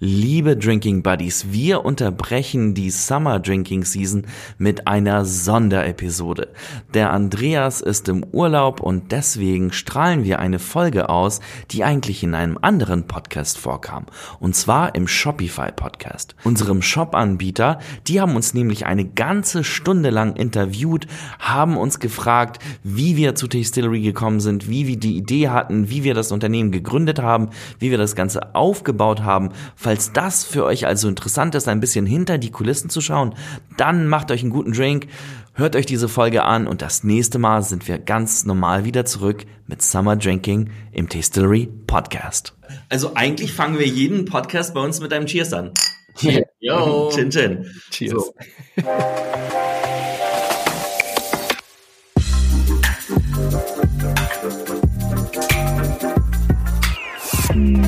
[0.00, 6.52] Liebe Drinking Buddies, wir unterbrechen die Summer Drinking Season mit einer Sonderepisode.
[6.94, 11.40] Der Andreas ist im Urlaub und deswegen strahlen wir eine Folge aus,
[11.72, 14.06] die eigentlich in einem anderen Podcast vorkam.
[14.38, 16.36] Und zwar im Shopify Podcast.
[16.44, 21.08] Unserem Shop-Anbieter, die haben uns nämlich eine ganze Stunde lang interviewt,
[21.40, 26.04] haben uns gefragt, wie wir zu Tastillery gekommen sind, wie wir die Idee hatten, wie
[26.04, 27.48] wir das Unternehmen gegründet haben,
[27.80, 29.48] wie wir das Ganze aufgebaut haben.
[29.88, 33.34] Falls das für euch also interessant ist, ein bisschen hinter die Kulissen zu schauen,
[33.78, 35.06] dann macht euch einen guten Drink,
[35.54, 39.46] hört euch diese Folge an und das nächste Mal sind wir ganz normal wieder zurück
[39.66, 42.52] mit Summer Drinking im Tastillery Podcast.
[42.90, 45.72] Also eigentlich fangen wir jeden Podcast bei uns mit einem Cheers an.
[46.60, 47.10] Yo.
[47.10, 47.64] Chin Chin.
[47.90, 48.12] Cheers.
[48.12, 48.34] So.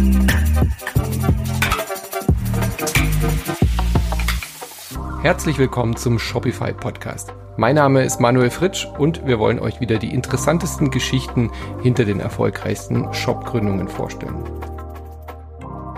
[5.22, 7.34] Herzlich willkommen zum Shopify Podcast.
[7.58, 11.50] Mein Name ist Manuel Fritsch und wir wollen euch wieder die interessantesten Geschichten
[11.82, 14.42] hinter den erfolgreichsten Shopgründungen vorstellen.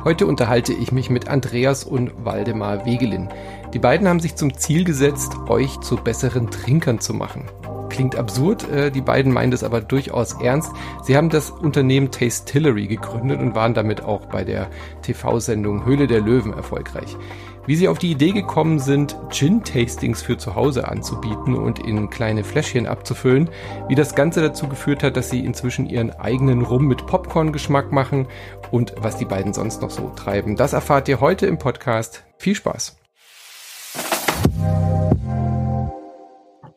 [0.03, 3.29] Heute unterhalte ich mich mit Andreas und Waldemar Wegelin.
[3.73, 7.45] Die beiden haben sich zum Ziel gesetzt, euch zu besseren Trinkern zu machen.
[7.91, 10.73] Klingt absurd, äh, die beiden meinen das aber durchaus ernst.
[11.05, 14.69] Sie haben das Unternehmen Tastillery gegründet und waren damit auch bei der
[15.03, 17.17] TV-Sendung Höhle der Löwen erfolgreich.
[17.65, 22.43] Wie sie auf die Idee gekommen sind, Gin-Tastings für zu Hause anzubieten und in kleine
[22.43, 23.51] Fläschchen abzufüllen,
[23.89, 28.27] wie das Ganze dazu geführt hat, dass sie inzwischen ihren eigenen Rum mit Popcorn-Geschmack machen
[28.73, 30.57] und was die beiden sonst noch so treiben.
[30.57, 32.25] Das erfahrt ihr heute im Podcast.
[32.37, 32.97] Viel Spaß!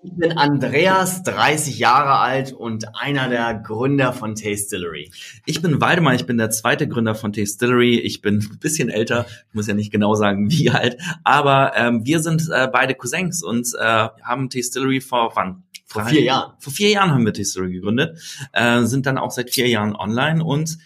[0.05, 5.11] Ich bin Andreas, 30 Jahre alt und einer der Gründer von Tastillery.
[5.47, 7.97] Ich bin Waldemar, ich bin der zweite Gründer von Tastillery.
[7.99, 12.05] Ich bin ein bisschen älter, ich muss ja nicht genau sagen, wie alt, aber ähm,
[12.05, 15.63] wir sind äh, beide Cousins und äh, haben Tastillery vor wann?
[15.87, 16.53] Vor vier Jahren.
[16.59, 18.19] Vor vier Jahren haben wir Tastillery gegründet,
[18.53, 20.77] äh, sind dann auch seit vier Jahren online und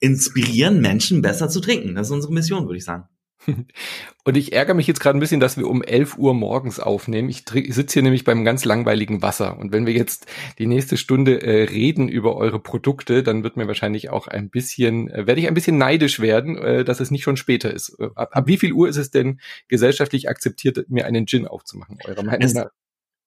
[0.00, 1.94] inspirieren Menschen besser zu trinken.
[1.94, 3.08] Das ist unsere Mission, würde ich sagen.
[4.24, 7.28] Und ich ärgere mich jetzt gerade ein bisschen, dass wir um 11 Uhr morgens aufnehmen.
[7.28, 9.58] Ich, sitze hier nämlich beim ganz langweiligen Wasser.
[9.58, 10.26] Und wenn wir jetzt
[10.58, 15.10] die nächste Stunde äh, reden über eure Produkte, dann wird mir wahrscheinlich auch ein bisschen,
[15.10, 17.96] äh, werde ich ein bisschen neidisch werden, äh, dass es nicht schon später ist.
[17.98, 21.98] Äh, ab, ab wie viel Uhr ist es denn gesellschaftlich akzeptiert, mir einen Gin aufzumachen,
[22.04, 22.70] eurer Meinung Es- nach?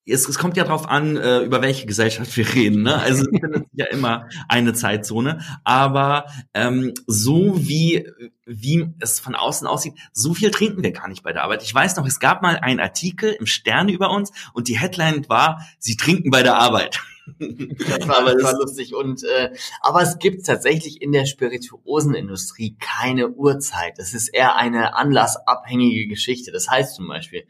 [0.06, 2.84] Es, es kommt ja drauf an, äh, über welche Gesellschaft wir reden.
[2.84, 2.96] Ne?
[2.96, 5.40] Also es findet ja immer eine Zeitzone.
[5.64, 8.08] Aber ähm, so wie,
[8.46, 11.64] wie es von außen aussieht, so viel trinken wir gar nicht bei der Arbeit.
[11.64, 15.28] Ich weiß noch, es gab mal einen Artikel im Stern über uns und die Headline
[15.28, 17.00] war, Sie trinken bei der Arbeit.
[17.40, 18.94] Das war, Aber das war lustig.
[18.94, 19.52] Und äh,
[19.82, 23.98] aber es gibt tatsächlich in der Spirituosenindustrie keine Uhrzeit.
[23.98, 26.52] Das ist eher eine anlassabhängige Geschichte.
[26.52, 27.48] Das heißt zum Beispiel,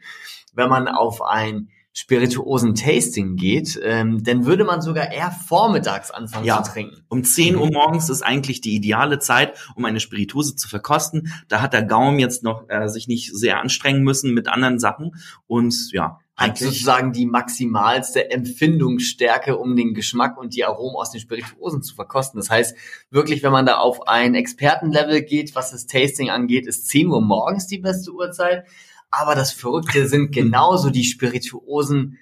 [0.54, 6.62] wenn man auf ein Spirituosen-Tasting geht, ähm, dann würde man sogar eher vormittags anfangen Ja.
[6.62, 7.02] zu trinken.
[7.08, 11.32] Um 10 Uhr morgens ist eigentlich die ideale Zeit, um eine Spirituose zu verkosten.
[11.48, 15.12] Da hat der Gaumen jetzt noch äh, sich nicht sehr anstrengen müssen mit anderen Sachen.
[15.46, 21.10] Und ja, Hat eigentlich sozusagen die maximalste Empfindungsstärke, um den Geschmack und die Aromen aus
[21.10, 22.38] den Spirituosen zu verkosten.
[22.38, 22.76] Das heißt,
[23.10, 27.22] wirklich, wenn man da auf ein Expertenlevel geht, was das Tasting angeht, ist 10 Uhr
[27.22, 28.64] morgens die beste Uhrzeit.
[29.10, 32.18] Aber das Verrückte sind genauso die Spirituosen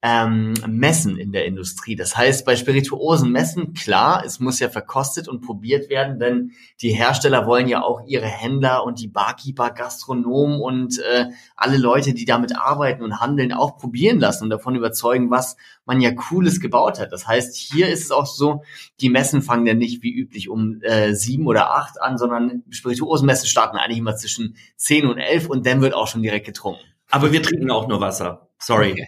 [0.00, 1.96] ähm, Messen in der Industrie.
[1.96, 6.90] Das heißt, bei Spirituosen Messen, klar, es muss ja verkostet und probiert werden, denn die
[6.90, 11.26] Hersteller wollen ja auch ihre Händler und die Barkeeper, Gastronomen und äh,
[11.56, 16.00] alle Leute, die damit arbeiten und handeln, auch probieren lassen und davon überzeugen, was man
[16.00, 17.10] ja Cooles gebaut hat.
[17.10, 18.62] Das heißt, hier ist es auch so,
[19.00, 23.48] die Messen fangen ja nicht wie üblich um äh, sieben oder acht an, sondern Spirituosenmessen
[23.48, 26.84] starten eigentlich immer zwischen zehn und elf und dann wird auch schon direkt getrunken.
[27.10, 28.47] aber wir trinken auch nur Wasser.
[28.60, 29.06] Sorry.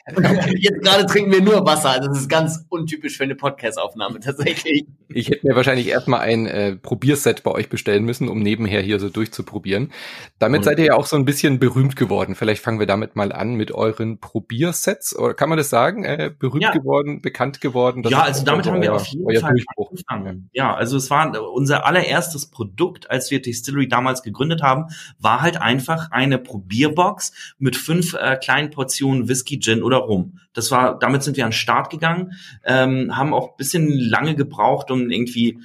[0.57, 1.99] Jetzt gerade trinken wir nur Wasser.
[2.01, 4.87] Das ist ganz untypisch für eine Podcast-Aufnahme tatsächlich.
[5.09, 9.01] Ich hätte mir wahrscheinlich erstmal ein äh, Probierset bei euch bestellen müssen, um nebenher hier
[9.01, 9.93] so durchzuprobieren.
[10.39, 12.37] Damit Und- seid ihr ja auch so ein bisschen berühmt geworden.
[12.37, 15.17] Vielleicht fangen wir damit mal an mit euren Probiersets.
[15.19, 16.05] Oder kann man das sagen?
[16.05, 16.71] Äh, berühmt Ja.
[16.71, 18.05] geworden, bekannt geworden?
[18.09, 19.91] Ja, also damit haben wir auf jeden Fall Durchbruch.
[20.07, 20.49] angefangen.
[20.53, 24.85] Ja, also es war unser allererstes Produkt, als wir Distillery damals gegründet haben,
[25.19, 30.39] war halt einfach eine Probierbox mit fünf äh, kleinen Portionen Whisky, Gin oder Rum.
[30.53, 32.33] Das war, damit sind wir an den Start gegangen,
[32.65, 35.59] ähm, haben auch ein bisschen lange gebraucht, um irgendwie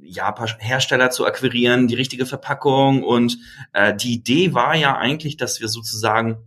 [0.00, 3.38] ja, ein paar Hersteller zu akquirieren, die richtige Verpackung und
[3.72, 6.38] äh, die Idee war ja eigentlich, dass wir sozusagen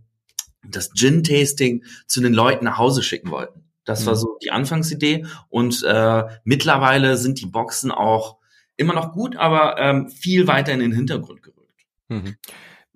[0.66, 3.64] das Gin-Tasting zu den Leuten nach Hause schicken wollten.
[3.84, 4.18] Das war Mhm.
[4.18, 8.38] so die Anfangsidee und äh, mittlerweile sind die Boxen auch
[8.76, 11.84] immer noch gut, aber ähm, viel weiter in den Hintergrund gerückt.
[12.08, 12.36] Mhm.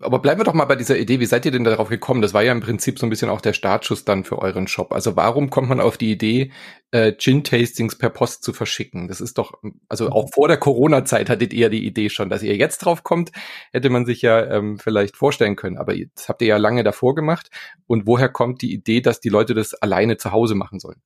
[0.05, 1.19] Aber bleiben wir doch mal bei dieser Idee.
[1.19, 2.21] Wie seid ihr denn darauf gekommen?
[2.21, 4.93] Das war ja im Prinzip so ein bisschen auch der Startschuss dann für euren Shop.
[4.93, 6.53] Also warum kommt man auf die Idee,
[6.91, 9.09] äh, Gin-Tastings per Post zu verschicken?
[9.09, 9.55] Das ist doch,
[9.89, 13.33] also auch vor der Corona-Zeit hattet ihr die Idee schon, dass ihr jetzt drauf kommt,
[13.73, 15.79] hätte man sich ja ähm, vielleicht vorstellen können.
[15.79, 17.49] Aber das habt ihr ja lange davor gemacht.
[17.87, 21.01] Und woher kommt die Idee, dass die Leute das alleine zu Hause machen sollen?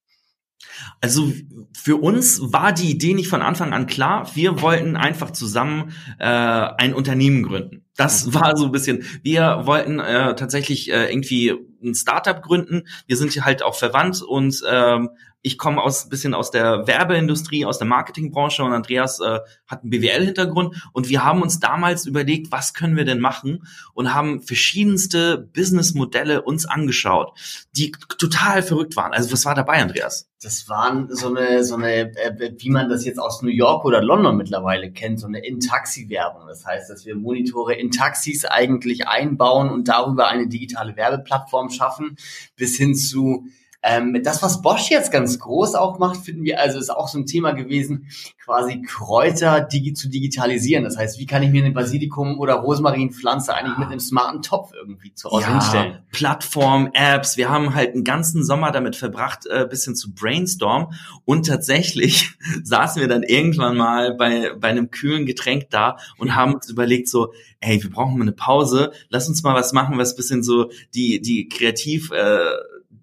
[1.00, 1.32] Also
[1.72, 4.30] für uns war die Idee nicht von Anfang an klar.
[4.34, 7.84] Wir wollten einfach zusammen äh, ein Unternehmen gründen.
[7.96, 8.34] Das mhm.
[8.34, 9.04] war so ein bisschen.
[9.22, 12.84] Wir wollten äh, tatsächlich äh, irgendwie ein Startup gründen.
[13.06, 15.10] Wir sind hier halt auch verwandt und ähm,
[15.42, 19.82] ich komme aus ein bisschen aus der Werbeindustrie, aus der Marketingbranche und Andreas äh, hat
[19.82, 23.64] einen BWL-Hintergrund und wir haben uns damals überlegt, was können wir denn machen
[23.94, 27.32] und haben verschiedenste Businessmodelle uns angeschaut,
[27.72, 29.12] die total verrückt waren.
[29.12, 30.28] Also was war dabei, Andreas?
[30.40, 34.02] Das waren so eine, so eine, äh, wie man das jetzt aus New York oder
[34.02, 36.46] London mittlerweile kennt, so eine In-Taxi-Werbung.
[36.48, 42.16] Das heißt, dass wir Monitore in Taxis eigentlich einbauen und darüber eine digitale Werbeplattform schaffen,
[42.56, 43.46] bis hin zu
[43.82, 47.18] ähm, das, was Bosch jetzt ganz groß auch macht, finden wir, also ist auch so
[47.18, 48.08] ein Thema gewesen,
[48.44, 50.82] quasi Kräuter digi zu digitalisieren.
[50.82, 54.72] Das heißt, wie kann ich mir eine Basilikum- oder Rosmarinpflanze eigentlich mit einem smarten Topf
[54.74, 55.98] irgendwie zu Hause ja, hinstellen?
[56.10, 57.36] Plattform, Apps.
[57.36, 60.94] Wir haben halt einen ganzen Sommer damit verbracht, äh, bisschen zu brainstormen.
[61.24, 62.32] Und tatsächlich
[62.64, 67.08] saßen wir dann irgendwann mal bei, bei einem kühlen Getränk da und haben uns überlegt
[67.08, 68.92] so, ey, wir brauchen mal eine Pause.
[69.08, 72.40] Lass uns mal was machen, was bisschen so die, die kreativ, äh,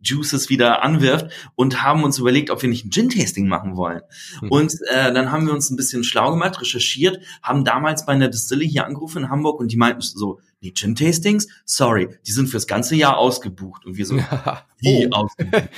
[0.05, 4.01] Juices wieder anwirft und haben uns überlegt, ob wir nicht ein Gin-Tasting machen wollen.
[4.41, 4.51] Mhm.
[4.51, 8.29] Und äh, dann haben wir uns ein bisschen schlau gemacht, recherchiert, haben damals bei einer
[8.29, 12.67] Distille hier angerufen in Hamburg und die meinten so, nee, Gin-Tastings, sorry, die sind fürs
[12.67, 13.85] ganze Jahr ausgebucht.
[13.85, 14.15] Und wir so,
[14.79, 15.11] wie oh.
[15.11, 15.69] ausgebucht?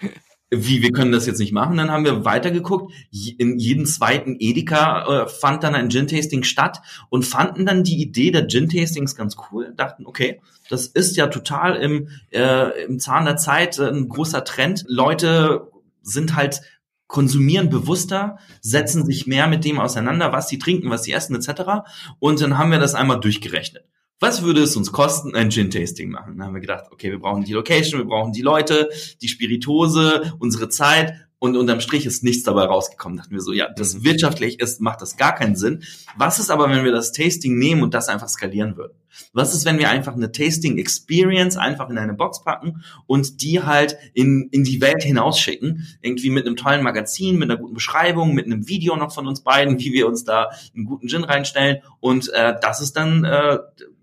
[0.54, 1.78] wie, wir können das jetzt nicht machen.
[1.78, 2.92] Dann haben wir weitergeguckt.
[3.10, 8.30] In jedem zweiten Edeka äh, fand dann ein Gin-Tasting statt und fanden dann die Idee
[8.30, 9.72] der Gin-Tastings ganz cool.
[9.74, 14.44] Dachten, okay, das ist ja total im, äh, im Zahn der Zeit äh, ein großer
[14.44, 14.84] Trend.
[14.86, 15.70] Leute
[16.02, 16.60] sind halt
[17.06, 21.84] konsumieren bewusster, setzen sich mehr mit dem auseinander, was sie trinken, was sie essen etc.
[22.18, 23.84] Und dann haben wir das einmal durchgerechnet
[24.22, 26.38] was würde es uns kosten, ein Gin-Tasting machen?
[26.38, 28.88] Dann haben wir gedacht, okay, wir brauchen die Location, wir brauchen die Leute,
[29.20, 33.16] die Spiritose, unsere Zeit und unterm Strich ist nichts dabei rausgekommen.
[33.16, 34.04] Da dachten wir so, ja, das mhm.
[34.04, 35.82] wirtschaftlich ist, macht das gar keinen Sinn.
[36.16, 38.92] Was ist aber, wenn wir das Tasting nehmen und das einfach skalieren würden?
[39.32, 43.60] Was ist, wenn wir einfach eine Tasting Experience einfach in eine Box packen und die
[43.60, 45.84] halt in, in die Welt hinausschicken?
[46.00, 49.42] Irgendwie mit einem tollen Magazin, mit einer guten Beschreibung, mit einem Video noch von uns
[49.42, 51.78] beiden, wie wir uns da einen guten Gin reinstellen.
[51.98, 53.58] Und äh, das ist dann äh,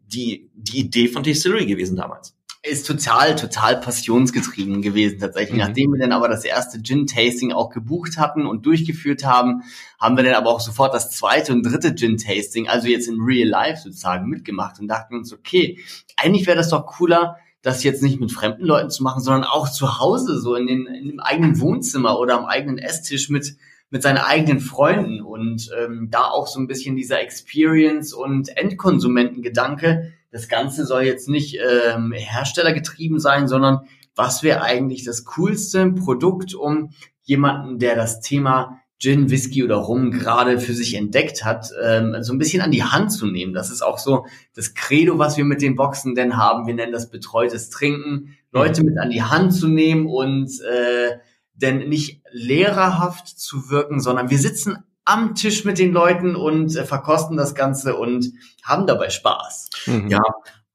[0.09, 2.35] die, die Idee von Distillery gewesen damals.
[2.61, 5.53] Ist total, total passionsgetrieben gewesen tatsächlich.
[5.53, 5.59] Mhm.
[5.59, 9.61] Nachdem wir dann aber das erste Gin-Tasting auch gebucht hatten und durchgeführt haben,
[9.97, 13.47] haben wir dann aber auch sofort das zweite und dritte Gin-Tasting, also jetzt in Real
[13.47, 15.79] Life sozusagen, mitgemacht und dachten uns, okay,
[16.17, 19.69] eigentlich wäre das doch cooler, das jetzt nicht mit fremden Leuten zu machen, sondern auch
[19.69, 23.55] zu Hause, so in, den, in dem eigenen Wohnzimmer oder am eigenen Esstisch mit
[23.89, 30.13] mit seinen eigenen Freunden und ähm, da auch so ein bisschen dieser Experience und Endkonsumentengedanke.
[30.31, 33.81] Das Ganze soll jetzt nicht ähm, herstellergetrieben sein, sondern
[34.15, 36.91] was wäre eigentlich das coolste Produkt, um
[37.23, 42.33] jemanden, der das Thema Gin, Whisky oder Rum gerade für sich entdeckt hat, ähm, so
[42.33, 43.53] ein bisschen an die Hand zu nehmen.
[43.53, 44.25] Das ist auch so
[44.55, 46.67] das Credo, was wir mit den Boxen denn haben.
[46.67, 48.35] Wir nennen das betreutes Trinken.
[48.51, 51.17] Leute mit an die Hand zu nehmen und äh,
[51.61, 56.85] denn nicht lehrerhaft zu wirken, sondern wir sitzen am Tisch mit den Leuten und äh,
[56.85, 58.31] verkosten das Ganze und
[58.63, 59.69] haben dabei Spaß.
[59.87, 60.07] Mhm.
[60.09, 60.21] Ja,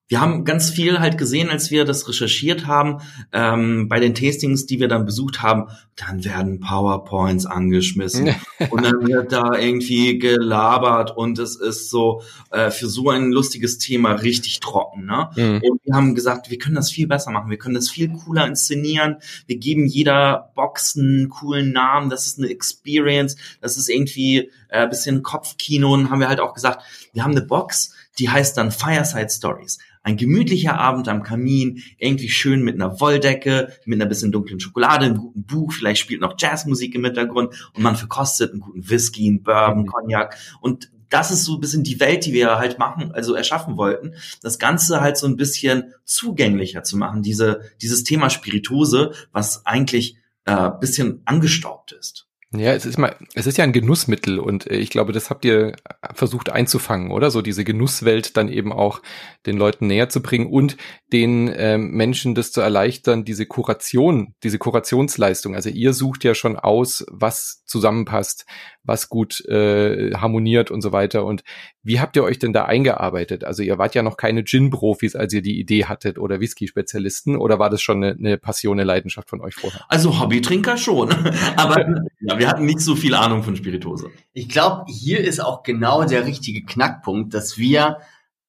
[0.08, 2.98] wir haben ganz viel halt gesehen, als wir das recherchiert haben,
[3.32, 8.34] ähm, bei den Tastings, die wir dann besucht haben, dann werden PowerPoints angeschmissen
[8.70, 12.20] und dann wird da irgendwie gelabert und es ist so
[12.50, 15.06] äh, für so ein lustiges Thema richtig trocken.
[15.06, 15.30] Ne?
[15.36, 15.62] Mhm.
[15.62, 18.46] Und wir haben gesagt, wir können das viel besser machen, wir können das viel cooler
[18.46, 24.50] inszenieren, wir geben jeder Box einen coolen Namen, das ist eine Experience, das ist irgendwie
[24.68, 26.82] äh, bisschen Kopfkino und haben wir halt auch gesagt,
[27.14, 32.28] wir haben eine Box, die heißt dann Fireside Stories ein gemütlicher Abend am Kamin, irgendwie
[32.28, 36.34] schön mit einer Wolldecke, mit einer bisschen dunklen Schokolade, einem guten Buch, vielleicht spielt noch
[36.38, 39.86] Jazzmusik im Hintergrund und man verkostet einen guten Whisky, einen Bourbon, mhm.
[39.86, 43.76] Cognac und das ist so ein bisschen die Welt, die wir halt machen, also erschaffen
[43.76, 44.14] wollten.
[44.42, 50.16] Das Ganze halt so ein bisschen zugänglicher zu machen, diese, dieses Thema Spiritose, was eigentlich
[50.44, 52.26] äh, bisschen angestaubt ist.
[52.56, 55.44] Ja, es ist mal, es ist ja ein Genussmittel und äh, ich glaube, das habt
[55.44, 55.74] ihr
[56.14, 57.30] versucht einzufangen, oder?
[57.30, 59.02] So diese Genusswelt dann eben auch
[59.46, 60.76] den Leuten näher zu bringen und
[61.12, 65.54] den ähm, Menschen das zu erleichtern, diese Kuration, diese Kurationsleistung.
[65.54, 68.46] Also ihr sucht ja schon aus, was zusammenpasst,
[68.84, 71.24] was gut äh, harmoniert und so weiter.
[71.24, 71.42] Und
[71.82, 73.44] wie habt ihr euch denn da eingearbeitet?
[73.44, 77.58] Also ihr wart ja noch keine Gin-Profis, als ihr die Idee hattet oder Whisky-Spezialisten oder
[77.58, 79.82] war das schon eine, eine Passion, eine Leidenschaft von euch vorher?
[79.88, 81.10] Also Hobbytrinker schon,
[81.56, 81.86] aber
[82.20, 84.10] ja, wir hatten nicht so viel Ahnung von Spiritose.
[84.34, 88.00] Ich glaube, hier ist auch genau der richtige Knackpunkt, dass wir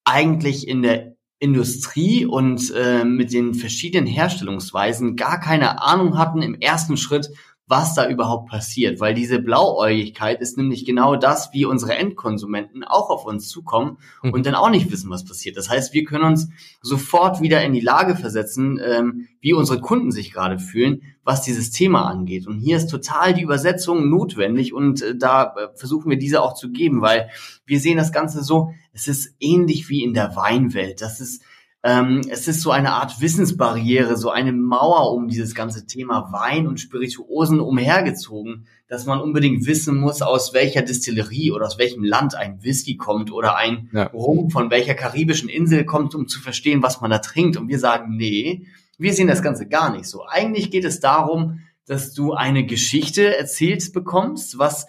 [0.03, 6.55] eigentlich in der Industrie und äh, mit den verschiedenen Herstellungsweisen gar keine Ahnung hatten im
[6.55, 7.29] ersten Schritt,
[7.67, 13.09] was da überhaupt passiert, weil diese Blauäugigkeit ist nämlich genau das, wie unsere Endkonsumenten auch
[13.09, 14.33] auf uns zukommen mhm.
[14.33, 15.57] und dann auch nicht wissen, was passiert.
[15.57, 16.49] Das heißt, wir können uns
[16.81, 21.71] sofort wieder in die Lage versetzen, ähm, wie unsere Kunden sich gerade fühlen, was dieses
[21.71, 22.45] Thema angeht.
[22.45, 26.53] Und hier ist total die Übersetzung notwendig und äh, da äh, versuchen wir diese auch
[26.53, 27.29] zu geben, weil
[27.65, 31.01] wir sehen das Ganze so, es ist ähnlich wie in der Weinwelt.
[31.01, 31.41] Das ist
[31.85, 36.65] ähm, es ist so eine Art Wissensbarriere, so eine Mauer um dieses ganze Thema Wein
[36.65, 42.33] und Spirituosen umhergezogen, dass man unbedingt wissen muss, aus welcher Distillerie oder aus welchem Land
[42.33, 44.07] ein Whisky kommt oder ein ja.
[44.07, 47.55] Rum von welcher karibischen Insel kommt, um zu verstehen, was man da trinkt.
[47.55, 48.65] Und wir sagen, nee,
[48.97, 50.25] wir sehen das Ganze gar nicht so.
[50.27, 54.87] Eigentlich geht es darum, dass du eine Geschichte erzählt bekommst, was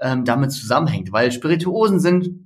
[0.00, 2.45] ähm, damit zusammenhängt, weil Spirituosen sind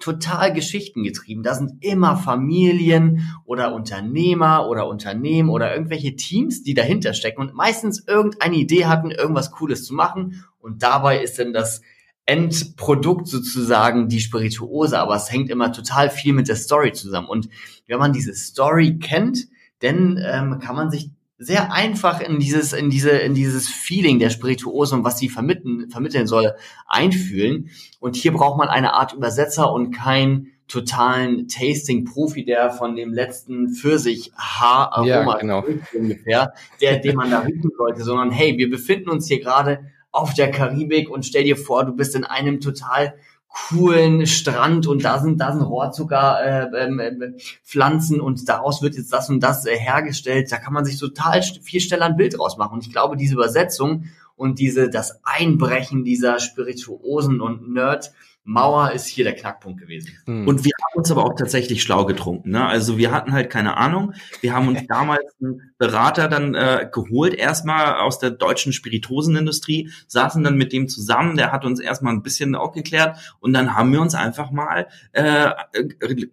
[0.00, 1.42] total geschichtengetrieben.
[1.42, 7.54] Da sind immer Familien oder Unternehmer oder Unternehmen oder irgendwelche Teams, die dahinter stecken und
[7.54, 10.44] meistens irgendeine Idee hatten, irgendwas Cooles zu machen.
[10.58, 11.82] Und dabei ist dann das
[12.26, 17.28] Endprodukt sozusagen die Spirituose, aber es hängt immer total viel mit der Story zusammen.
[17.28, 17.48] Und
[17.86, 19.48] wenn man diese Story kennt,
[19.80, 21.10] dann ähm, kann man sich
[21.42, 25.88] sehr einfach in dieses, in diese, in dieses Feeling der Spirituose und was sie vermitteln,
[25.88, 26.52] vermitteln soll,
[26.86, 27.70] einfühlen.
[27.98, 33.72] Und hier braucht man eine Art Übersetzer und keinen totalen Tasting-Profi, der von dem letzten
[33.74, 35.64] Pfirsich-Haar-Aroma ja, genau.
[35.94, 39.80] ungefähr, der, den man da riechen sollte, sondern hey, wir befinden uns hier gerade
[40.12, 43.14] auf der Karibik und stell dir vor, du bist in einem total
[43.50, 47.32] coolen Strand und da sind da sind Rohrzucker äh, ähm, äh,
[47.64, 50.50] Pflanzen und daraus wird jetzt das und das äh, hergestellt.
[50.52, 52.74] Da kann man sich total viel schneller ein Bild rausmachen.
[52.74, 54.04] Und ich glaube, diese Übersetzung
[54.36, 58.12] und diese das Einbrechen dieser Spirituosen und Nerd
[58.44, 60.10] Mauer ist hier der Knackpunkt gewesen.
[60.24, 60.48] Hm.
[60.48, 62.50] Und wir haben uns aber auch tatsächlich schlau getrunken.
[62.50, 62.66] Ne?
[62.66, 64.14] Also wir hatten halt keine Ahnung.
[64.40, 70.44] Wir haben uns damals einen Berater dann äh, geholt, erstmal aus der deutschen Spiritosenindustrie, saßen
[70.44, 74.02] dann mit dem zusammen, der hat uns erstmal ein bisschen aufgeklärt und dann haben wir
[74.02, 75.48] uns einfach mal äh,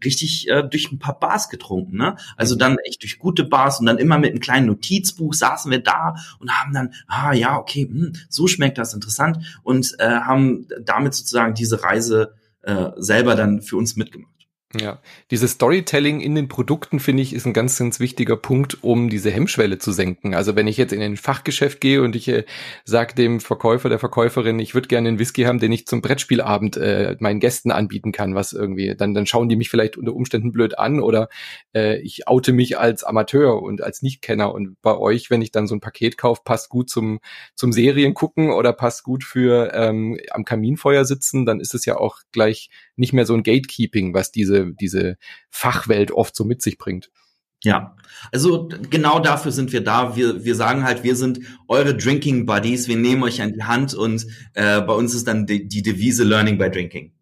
[0.03, 1.95] richtig äh, durch ein paar Bars getrunken.
[1.95, 2.17] Ne?
[2.35, 5.81] Also dann echt durch gute Bars und dann immer mit einem kleinen Notizbuch saßen wir
[5.81, 10.67] da und haben dann, ah ja, okay, hm, so schmeckt das interessant und äh, haben
[10.81, 14.36] damit sozusagen diese Reise äh, selber dann für uns mitgemacht.
[14.75, 19.09] Ja, dieses Storytelling in den Produkten finde ich ist ein ganz, ganz wichtiger Punkt, um
[19.09, 20.35] diese Hemmschwelle zu senken.
[20.35, 22.43] Also wenn ich jetzt in ein Fachgeschäft gehe und ich äh,
[22.83, 26.75] sage dem Verkäufer, der Verkäuferin, ich würde gerne einen Whisky haben, den ich zum Brettspielabend
[26.75, 30.51] äh, meinen Gästen anbieten kann, was irgendwie, dann, dann schauen die mich vielleicht unter Umständen
[30.51, 31.29] blöd an oder
[31.73, 34.53] äh, ich oute mich als Amateur und als Nichtkenner.
[34.53, 37.19] Und bei euch, wenn ich dann so ein Paket kaufe, passt gut zum,
[37.55, 41.95] zum Serien gucken oder passt gut für ähm, am Kaminfeuer sitzen, dann ist es ja
[41.95, 45.17] auch gleich nicht mehr so ein Gatekeeping, was diese, diese
[45.49, 47.09] Fachwelt oft so mit sich bringt.
[47.63, 47.95] Ja,
[48.31, 50.15] also genau dafür sind wir da.
[50.15, 52.87] Wir, wir sagen halt, wir sind eure Drinking Buddies.
[52.87, 56.23] Wir nehmen euch an die Hand und äh, bei uns ist dann die, die Devise
[56.23, 57.13] Learning by Drinking.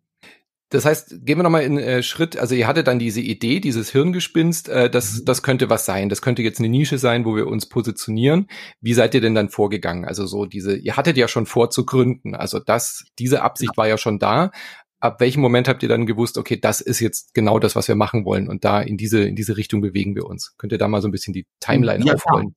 [0.69, 3.91] Das heißt, gehen wir nochmal in äh, Schritt, also ihr hattet dann diese Idee, dieses
[3.91, 5.25] Hirngespinst, äh, das, mhm.
[5.25, 8.47] das könnte was sein, das könnte jetzt eine Nische sein, wo wir uns positionieren.
[8.81, 10.05] Wie seid ihr denn dann vorgegangen?
[10.05, 13.87] Also so diese, ihr hattet ja schon vor zu gründen, also das, diese Absicht war
[13.87, 14.51] ja schon da,
[14.99, 17.95] ab welchem Moment habt ihr dann gewusst, okay, das ist jetzt genau das, was wir
[17.95, 20.55] machen wollen und da in diese, in diese Richtung bewegen wir uns?
[20.57, 22.55] Könnt ihr da mal so ein bisschen die Timeline ja, aufrollen?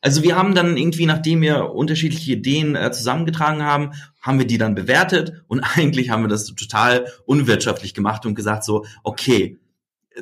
[0.00, 4.58] Also wir haben dann irgendwie, nachdem wir unterschiedliche Ideen äh, zusammengetragen haben, haben wir die
[4.58, 9.58] dann bewertet und eigentlich haben wir das total unwirtschaftlich gemacht und gesagt so, okay,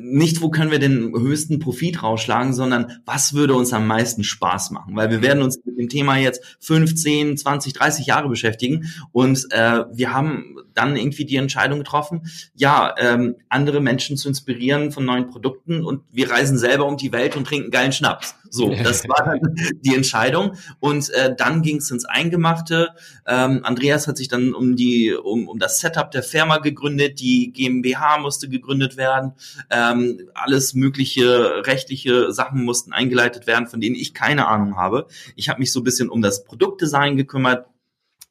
[0.00, 4.71] nicht, wo können wir den höchsten Profit rausschlagen, sondern was würde uns am meisten Spaß
[4.71, 4.97] machen?
[4.97, 9.85] Weil wir werden uns mit dem Thema jetzt 15, 20, 30 Jahre beschäftigen und äh,
[9.92, 12.23] wir haben dann irgendwie die Entscheidung getroffen,
[12.55, 17.12] ja, ähm, andere Menschen zu inspirieren von neuen Produkten und wir reisen selber um die
[17.12, 18.35] Welt und trinken geilen Schnaps.
[18.50, 22.91] So, das war dann die Entscheidung und äh, dann ging es ins Eingemachte.
[23.26, 27.52] Ähm, Andreas hat sich dann um die um, um das Setup der Firma gegründet, die
[27.52, 29.33] GmbH musste gegründet werden,
[29.71, 35.07] ähm, alles mögliche rechtliche Sachen mussten eingeleitet werden, von denen ich keine Ahnung habe.
[35.37, 37.67] Ich habe mich so ein bisschen um das Produktdesign gekümmert,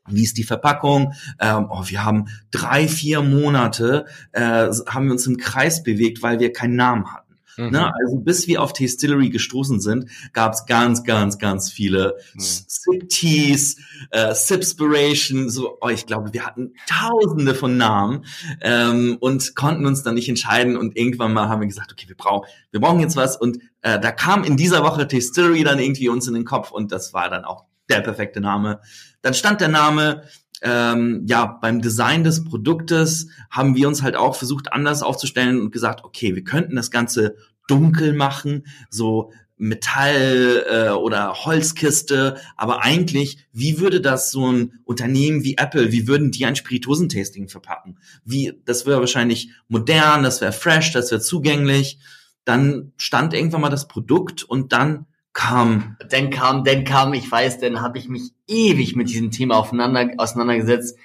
[0.07, 1.13] wie ist die Verpackung?
[1.39, 6.39] Ähm, oh, wir haben drei, vier Monate äh, haben wir uns im Kreis bewegt, weil
[6.39, 7.31] wir keinen Namen hatten.
[7.57, 7.69] Mhm.
[7.69, 7.91] Ne?
[7.93, 12.39] Also bis wir auf Tastillery gestoßen sind, gab es ganz, ganz, ganz viele mhm.
[12.39, 13.75] Sip-Teas,
[14.11, 18.25] äh, Sipspiration, so, oh, ich glaube, wir hatten tausende von Namen
[18.61, 22.17] ähm, und konnten uns dann nicht entscheiden und irgendwann mal haben wir gesagt, okay, wir
[22.17, 26.09] brauchen, wir brauchen jetzt was und äh, da kam in dieser Woche Tastillery dann irgendwie
[26.09, 28.79] uns in den Kopf und das war dann auch der perfekte Name.
[29.21, 30.23] Dann stand der Name,
[30.61, 35.71] ähm, ja, beim Design des Produktes haben wir uns halt auch versucht, anders aufzustellen und
[35.71, 37.35] gesagt, okay, wir könnten das Ganze
[37.67, 45.43] dunkel machen, so Metall äh, oder Holzkiste, aber eigentlich, wie würde das so ein Unternehmen
[45.43, 47.99] wie Apple, wie würden die ein Spirituosentasting verpacken?
[48.25, 51.99] Wie, das wäre wahrscheinlich modern, das wäre fresh, das wäre zugänglich.
[52.43, 55.97] Dann stand irgendwann mal das Produkt und dann kam.
[56.09, 60.09] Dann kam, dann kam, ich weiß, dann habe ich mich ewig mit diesem Thema aufeinander,
[60.17, 60.97] auseinandergesetzt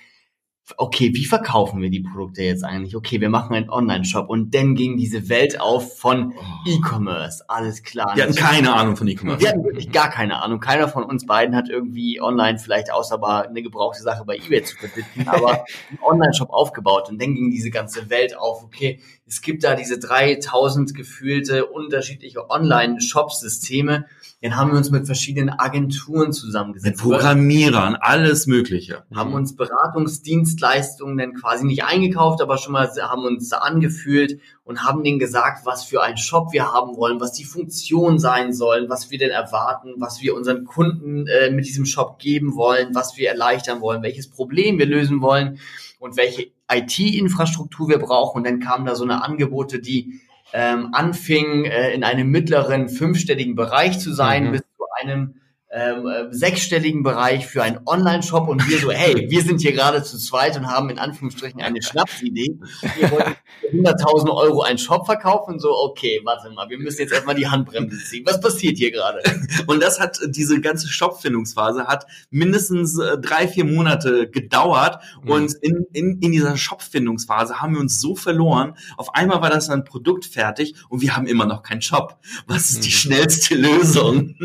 [0.77, 2.97] okay, wie verkaufen wir die Produkte jetzt eigentlich?
[2.97, 6.43] Okay, wir machen einen Online-Shop und dann ging diese Welt auf von oh.
[6.69, 7.45] E-Commerce.
[7.49, 8.17] Alles klar.
[8.17, 9.41] Wir hatten keine Ahnung von E-Commerce.
[9.41, 10.59] Wir hatten wirklich gar keine Ahnung.
[10.59, 14.65] Keiner von uns beiden hat irgendwie online vielleicht außer mal eine gebrauchte Sache bei eBay
[14.65, 18.65] zu verbinden, aber einen Online-Shop aufgebaut und dann ging diese ganze Welt auf.
[18.65, 24.07] Okay, es gibt da diese 3000 gefühlte unterschiedliche Online-Shop-Systeme
[24.43, 26.97] dann haben wir uns mit verschiedenen Agenturen zusammengesetzt.
[26.97, 29.03] Mit Programmierern, alles Mögliche.
[29.15, 34.85] Haben uns Beratungsdienstleistungen dann quasi nicht eingekauft, aber schon mal haben uns da angefühlt und
[34.85, 38.89] haben denen gesagt, was für einen Shop wir haben wollen, was die Funktion sein sollen,
[38.91, 43.17] was wir denn erwarten, was wir unseren Kunden äh, mit diesem Shop geben wollen, was
[43.17, 45.59] wir erleichtern wollen, welches Problem wir lösen wollen
[45.99, 48.39] und welche IT-Infrastruktur wir brauchen.
[48.39, 50.21] Und dann kamen da so eine Angebote, die
[50.53, 54.53] ähm, anfing, äh, in einem mittleren fünfstelligen Bereich zu sein, mhm.
[54.53, 55.35] bis zu einem
[55.77, 60.03] ähm, äh, sechsstelligen Bereich für einen Online-Shop und wir so, hey, wir sind hier gerade
[60.03, 62.59] zu zweit und haben in Anführungsstrichen eine Schnapsidee.
[62.99, 63.35] Wir wollen
[63.73, 67.99] 100.000 Euro einen Shop verkaufen, so, okay, warte mal, wir müssen jetzt erstmal die Handbremse
[67.99, 68.25] ziehen.
[68.25, 69.21] Was passiert hier gerade?
[69.67, 75.31] Und das hat, diese ganze Shopfindungsphase hat mindestens äh, drei, vier Monate gedauert mhm.
[75.31, 78.77] und in, in, in dieser Shopfindungsphase haben wir uns so verloren.
[78.97, 82.19] Auf einmal war das ein Produkt fertig und wir haben immer noch keinen Shop.
[82.47, 82.93] Was ist die mhm.
[82.93, 84.37] schnellste Lösung?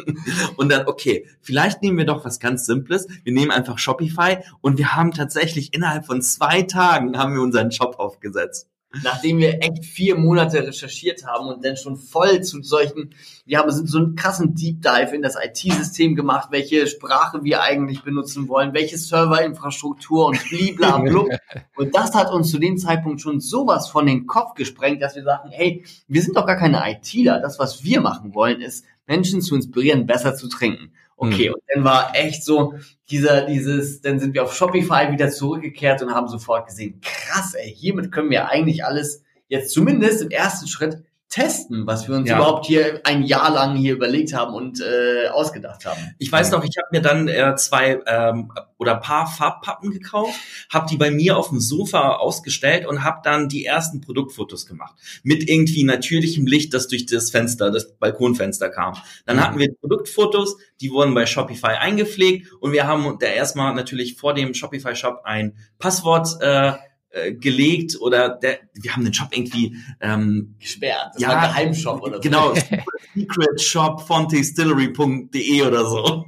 [0.58, 3.08] Und dann, okay, okay, vielleicht nehmen wir doch was ganz Simples.
[3.24, 7.72] Wir nehmen einfach Shopify und wir haben tatsächlich innerhalb von zwei Tagen haben wir unseren
[7.72, 8.68] Shop aufgesetzt
[9.04, 13.72] nachdem wir echt vier Monate recherchiert haben und dann schon voll zu solchen, wir haben
[13.72, 18.74] so einen krassen Deep Dive in das IT-System gemacht, welche Sprache wir eigentlich benutzen wollen,
[18.74, 21.30] welche Serverinfrastruktur und bliblablub.
[21.78, 25.24] und das hat uns zu dem Zeitpunkt schon sowas von den Kopf gesprengt, dass wir
[25.24, 27.40] sagen, hey, wir sind doch gar keine ITler.
[27.40, 30.92] Das, was wir machen wollen, ist Menschen zu inspirieren, besser zu trinken.
[31.24, 31.54] Okay, mhm.
[31.54, 32.74] und dann war echt so
[33.12, 37.72] dieser, dieses, dann sind wir auf Shopify wieder zurückgekehrt und haben sofort gesehen, krass, ey,
[37.72, 42.36] hiermit können wir eigentlich alles jetzt zumindest im ersten Schritt testen, was wir uns ja.
[42.36, 46.14] überhaupt hier ein Jahr lang hier überlegt haben und äh, ausgedacht haben.
[46.20, 50.38] Ich weiß noch, ich habe mir dann äh, zwei ähm, oder paar Farbpappen gekauft,
[50.70, 54.94] habe die bei mir auf dem Sofa ausgestellt und habe dann die ersten Produktfotos gemacht
[55.24, 58.98] mit irgendwie natürlichem Licht, das durch das Fenster, das Balkonfenster kam.
[59.26, 59.42] Dann mhm.
[59.42, 64.34] hatten wir Produktfotos, die wurden bei Shopify eingepflegt und wir haben da erstmal natürlich vor
[64.34, 66.74] dem Shopify Shop ein Passwort äh,
[67.12, 71.12] äh, gelegt oder der, wir haben den Shop irgendwie ähm, gesperrt.
[71.14, 72.22] Das ja, war ein Geheimshop oder so.
[72.22, 72.54] Genau,
[73.16, 76.26] Secret Shop von distillery.de oder so.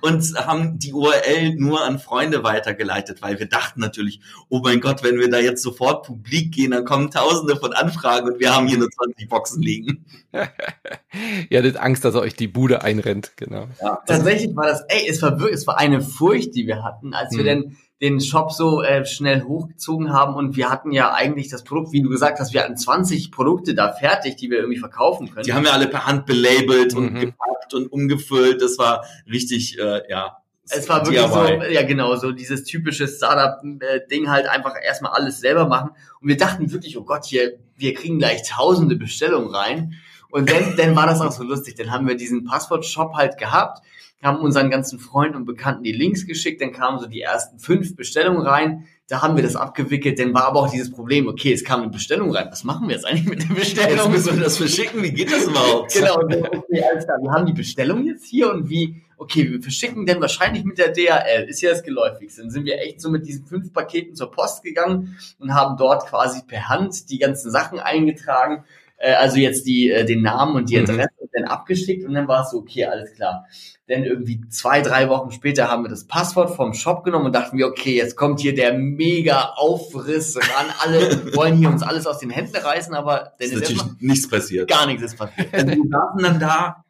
[0.00, 5.02] Und haben die URL nur an Freunde weitergeleitet, weil wir dachten natürlich, oh mein Gott,
[5.02, 8.68] wenn wir da jetzt sofort publik gehen, dann kommen tausende von Anfragen und wir haben
[8.68, 10.06] hier nur 20 Boxen liegen.
[11.50, 13.68] Ihr hattet Angst, dass er euch die Bude einrennt, genau.
[13.82, 17.12] Ja, tatsächlich war das, ey, es war wirklich, es war eine Furcht, die wir hatten,
[17.12, 17.44] als wir hm.
[17.44, 21.92] denn den Shop so äh, schnell hochgezogen haben und wir hatten ja eigentlich das Produkt,
[21.92, 25.44] wie du gesagt hast, wir hatten 20 Produkte da fertig, die wir irgendwie verkaufen können.
[25.44, 26.98] Die haben wir alle per Hand belabelt mhm.
[26.98, 28.62] und gepackt und umgefüllt.
[28.62, 30.39] Das war richtig, äh, ja.
[30.72, 35.66] Es war wirklich so, ja genau, so dieses typische Startup-Ding halt einfach erstmal alles selber
[35.66, 35.90] machen.
[36.20, 39.94] Und wir dachten wirklich, oh Gott, hier, wir kriegen gleich tausende Bestellungen rein.
[40.30, 41.74] Und dann, dann war das auch so lustig.
[41.76, 43.82] Dann haben wir diesen Passwort-Shop halt gehabt
[44.22, 47.96] haben unseren ganzen Freunden und Bekannten die Links geschickt, dann kamen so die ersten fünf
[47.96, 51.64] Bestellungen rein, da haben wir das abgewickelt, dann war aber auch dieses Problem, okay, es
[51.64, 53.96] kam eine Bestellung rein, was machen wir jetzt eigentlich mit der Bestellung?
[53.96, 55.92] Jetzt müssen wir das verschicken, wie geht das überhaupt?
[55.94, 60.06] genau, okay, alles klar, wir haben die Bestellung jetzt hier und wie, okay, wir verschicken
[60.06, 62.40] denn wahrscheinlich mit der DHL, ist ja das geläufigste.
[62.40, 66.06] Dann sind wir echt so mit diesen fünf Paketen zur Post gegangen und haben dort
[66.06, 68.64] quasi per Hand die ganzen Sachen eingetragen,
[68.96, 70.84] äh, also jetzt die, äh, den Namen und die mhm.
[70.84, 73.46] Adresse dann abgeschickt und dann war es so, okay, alles klar.
[73.88, 77.58] Denn irgendwie zwei, drei Wochen später haben wir das Passwort vom Shop genommen und dachten
[77.58, 80.66] wir, okay, jetzt kommt hier der mega Aufriss ran.
[80.80, 84.28] Alle wollen hier uns alles aus den Händen reißen, aber dann ist, ist natürlich nichts
[84.28, 84.70] passiert.
[84.70, 85.52] Gar nichts ist passiert.
[85.52, 86.84] Also wir saßen dann da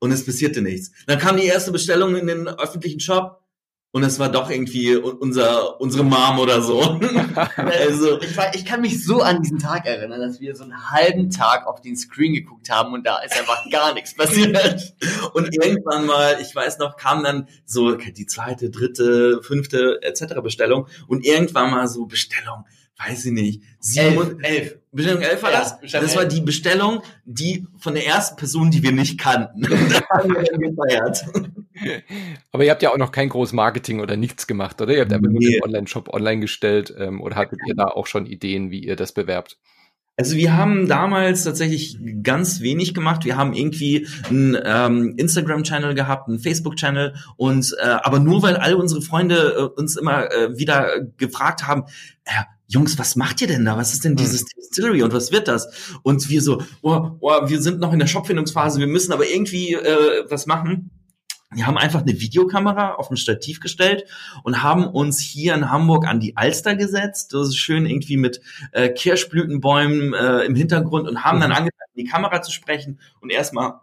[0.00, 0.92] und es passierte nichts.
[1.06, 3.42] Dann kam die erste Bestellung in den öffentlichen Shop
[3.90, 6.80] und es war doch irgendwie unser unsere Mom oder so.
[7.56, 11.30] also ich, ich, kann mich so an diesen Tag erinnern, dass wir so einen halben
[11.30, 14.94] Tag auf den Screen geguckt haben und da ist einfach gar nichts passiert.
[15.32, 20.34] Und irgendwann mal, ich weiß noch, kam dann so die zweite, dritte, fünfte etc.
[20.42, 22.66] Bestellung und irgendwann mal so Bestellung
[22.98, 24.78] weiß ich nicht, sieben, elf, elf.
[24.90, 25.80] Bestellung elf war ja, das?
[25.80, 29.62] Bestellung das war die Bestellung, die von der ersten Person, die wir nicht kannten.
[32.52, 34.94] Aber ihr habt ja auch noch kein großes Marketing oder nichts gemacht, oder?
[34.94, 35.38] Ihr habt einfach nee.
[35.38, 38.96] nur den Online-Shop online gestellt ähm, oder hattet ihr da auch schon Ideen, wie ihr
[38.96, 39.58] das bewerbt?
[40.16, 43.24] Also wir haben damals tatsächlich ganz wenig gemacht.
[43.24, 48.74] Wir haben irgendwie einen ähm, Instagram-Channel gehabt, einen Facebook-Channel und äh, aber nur weil all
[48.74, 51.84] unsere Freunde äh, uns immer äh, wieder gefragt haben,
[52.24, 52.32] äh,
[52.68, 53.78] Jungs, was macht ihr denn da?
[53.78, 54.18] Was ist denn hm.
[54.18, 55.68] dieses Distillery und was wird das?
[56.02, 59.72] Und wir so, oh, oh, wir sind noch in der Shopfindungsphase, wir müssen aber irgendwie
[59.72, 60.90] äh, was machen.
[61.50, 64.04] Wir haben einfach eine Videokamera auf ein Stativ gestellt
[64.44, 67.32] und haben uns hier in Hamburg an die Alster gesetzt.
[67.32, 71.56] Das ist schön irgendwie mit äh, Kirschblütenbäumen äh, im Hintergrund und haben dann mhm.
[71.56, 73.80] angefangen, in die Kamera zu sprechen und erstmal,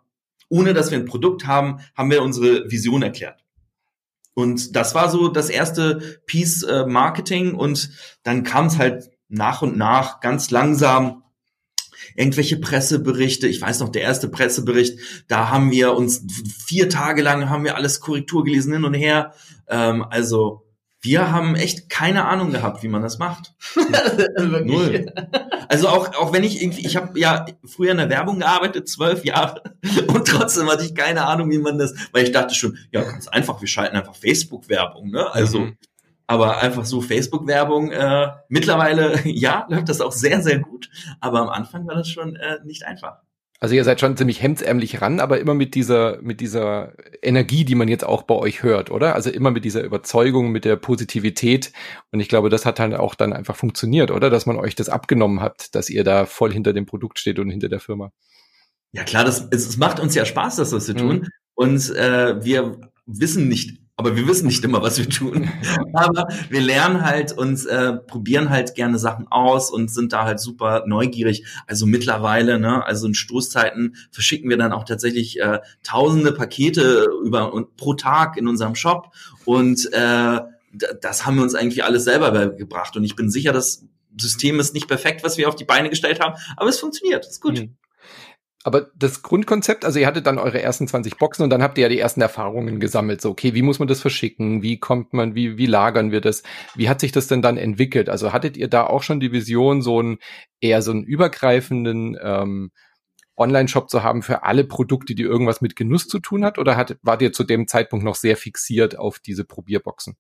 [0.48, 3.45] ohne dass wir ein Produkt haben, haben wir unsere Vision erklärt.
[4.36, 7.90] Und das war so das erste Piece äh, Marketing und
[8.22, 11.24] dann kam es halt nach und nach ganz langsam
[12.16, 13.48] irgendwelche Presseberichte.
[13.48, 16.24] Ich weiß noch, der erste Pressebericht, da haben wir uns
[16.68, 19.34] vier Tage lang haben wir alles Korrektur gelesen hin und her.
[19.68, 20.65] Ähm, also
[21.06, 23.54] wir haben echt keine Ahnung gehabt, wie man das macht.
[24.38, 25.14] Null.
[25.70, 29.24] Also auch, auch wenn ich irgendwie, ich habe ja früher in der Werbung gearbeitet, zwölf
[29.24, 29.62] Jahre,
[30.08, 33.28] und trotzdem hatte ich keine Ahnung, wie man das, weil ich dachte schon, ja, ganz
[33.28, 35.32] einfach, wir schalten einfach Facebook-Werbung, ne?
[35.34, 35.78] Also mhm.
[36.28, 40.90] Aber einfach so Facebook-Werbung, äh, mittlerweile, ja, läuft das auch sehr, sehr gut.
[41.20, 43.20] Aber am Anfang war das schon äh, nicht einfach.
[43.66, 47.74] Also ihr seid schon ziemlich hemdsärmlich ran, aber immer mit dieser, mit dieser Energie, die
[47.74, 49.16] man jetzt auch bei euch hört, oder?
[49.16, 51.74] Also immer mit dieser Überzeugung, mit der Positivität.
[52.12, 54.30] Und ich glaube, das hat halt auch dann einfach funktioniert, oder?
[54.30, 57.50] Dass man euch das abgenommen hat, dass ihr da voll hinter dem Produkt steht und
[57.50, 58.12] hinter der Firma.
[58.92, 61.16] Ja klar, das, es, es macht uns ja Spaß, das was wir tun.
[61.16, 61.28] Mhm.
[61.56, 65.50] Und äh, wir wissen nicht aber wir wissen nicht immer, was wir tun.
[65.94, 70.42] Aber wir lernen halt und äh, probieren halt gerne Sachen aus und sind da halt
[70.42, 71.46] super neugierig.
[71.66, 77.54] Also mittlerweile, ne, also in Stoßzeiten verschicken wir dann auch tatsächlich äh, tausende Pakete über
[77.54, 79.14] und pro Tag in unserem Shop
[79.46, 80.40] und äh,
[81.02, 82.98] das haben wir uns eigentlich alles selber gebracht.
[82.98, 83.86] Und ich bin sicher, das
[84.20, 87.26] System ist nicht perfekt, was wir auf die Beine gestellt haben, aber es funktioniert.
[87.26, 87.60] Ist gut.
[87.60, 87.78] Mhm.
[88.66, 91.84] Aber das Grundkonzept, also ihr hattet dann eure ersten 20 Boxen und dann habt ihr
[91.84, 93.22] ja die ersten Erfahrungen gesammelt.
[93.22, 94.64] So, okay, wie muss man das verschicken?
[94.64, 96.42] Wie kommt man, wie, wie lagern wir das?
[96.74, 98.10] Wie hat sich das denn dann entwickelt?
[98.10, 100.18] Also hattet ihr da auch schon die Vision, so einen
[100.62, 102.72] eher so einen übergreifenden ähm,
[103.38, 106.58] Online-Shop zu haben für alle Produkte, die irgendwas mit Genuss zu tun hat?
[106.58, 110.18] Oder hat, wart ihr zu dem Zeitpunkt noch sehr fixiert auf diese Probierboxen?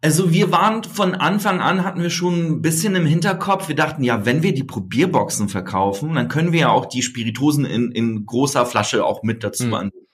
[0.00, 4.02] Also wir waren von Anfang an, hatten wir schon ein bisschen im Hinterkopf, wir dachten,
[4.02, 8.26] ja, wenn wir die Probierboxen verkaufen, dann können wir ja auch die Spiritosen in, in
[8.26, 9.74] großer Flasche auch mit dazu mhm.
[9.74, 10.06] anbieten.